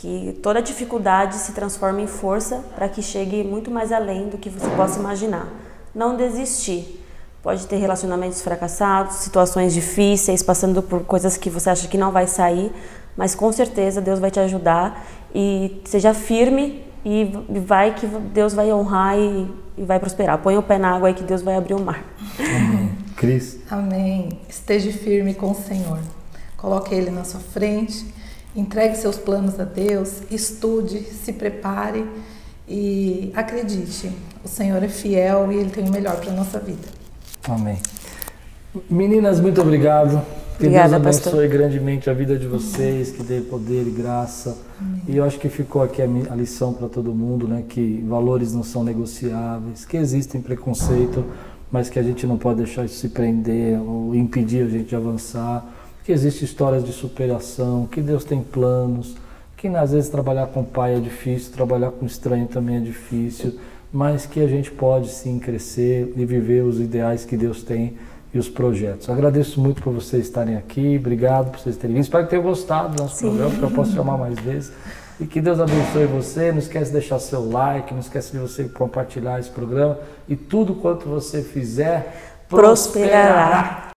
[0.00, 4.48] Que toda dificuldade se transforme em força para que chegue muito mais além do que
[4.48, 5.46] você possa imaginar
[5.94, 7.04] não desistir.
[7.42, 12.26] Pode ter relacionamentos fracassados, situações difíceis, passando por coisas que você acha que não vai
[12.26, 12.70] sair,
[13.16, 17.32] mas com certeza Deus vai te ajudar e seja firme e
[17.66, 20.38] vai que Deus vai honrar e, e vai prosperar.
[20.38, 22.04] Põe o pé na água e que Deus vai abrir o mar.
[22.38, 22.98] Amém.
[23.16, 23.58] Cris.
[23.70, 24.38] Amém.
[24.48, 25.98] Esteja firme com o Senhor.
[26.58, 28.06] Coloque Ele na sua frente.
[28.54, 30.22] Entregue seus planos a Deus.
[30.30, 32.04] Estude, se prepare
[32.68, 34.10] e acredite,
[34.44, 36.88] o Senhor é fiel e Ele tem o melhor para a nossa vida.
[37.48, 37.78] Amém.
[38.88, 40.22] Meninas, muito obrigado.
[40.58, 41.48] Que Obrigada, Deus abençoe pastor.
[41.48, 44.58] grandemente a vida de vocês, que dê poder e graça.
[44.78, 45.02] Amém.
[45.08, 47.64] E eu acho que ficou aqui a lição para todo mundo, né?
[47.66, 51.24] Que valores não são negociáveis, que existem preconceito,
[51.72, 54.96] mas que a gente não pode deixar isso se prender ou impedir a gente de
[54.96, 55.66] avançar.
[56.04, 59.16] Que existem histórias de superação, que Deus tem planos
[59.60, 63.60] que às vezes trabalhar com pai é difícil, trabalhar com estranho também é difícil,
[63.92, 67.98] mas que a gente pode sim crescer e viver os ideais que Deus tem
[68.32, 69.10] e os projetos.
[69.10, 72.04] Agradeço muito por vocês estarem aqui, obrigado por vocês terem vindo.
[72.04, 73.26] Espero que tenham gostado do nosso sim.
[73.26, 74.72] programa, que eu posso chamar mais vezes.
[75.20, 76.50] E que Deus abençoe você.
[76.50, 79.98] Não esquece de deixar seu like, não esquece de você compartilhar esse programa.
[80.26, 82.48] E tudo quanto você fizer prosperará.
[82.48, 83.89] prosperará.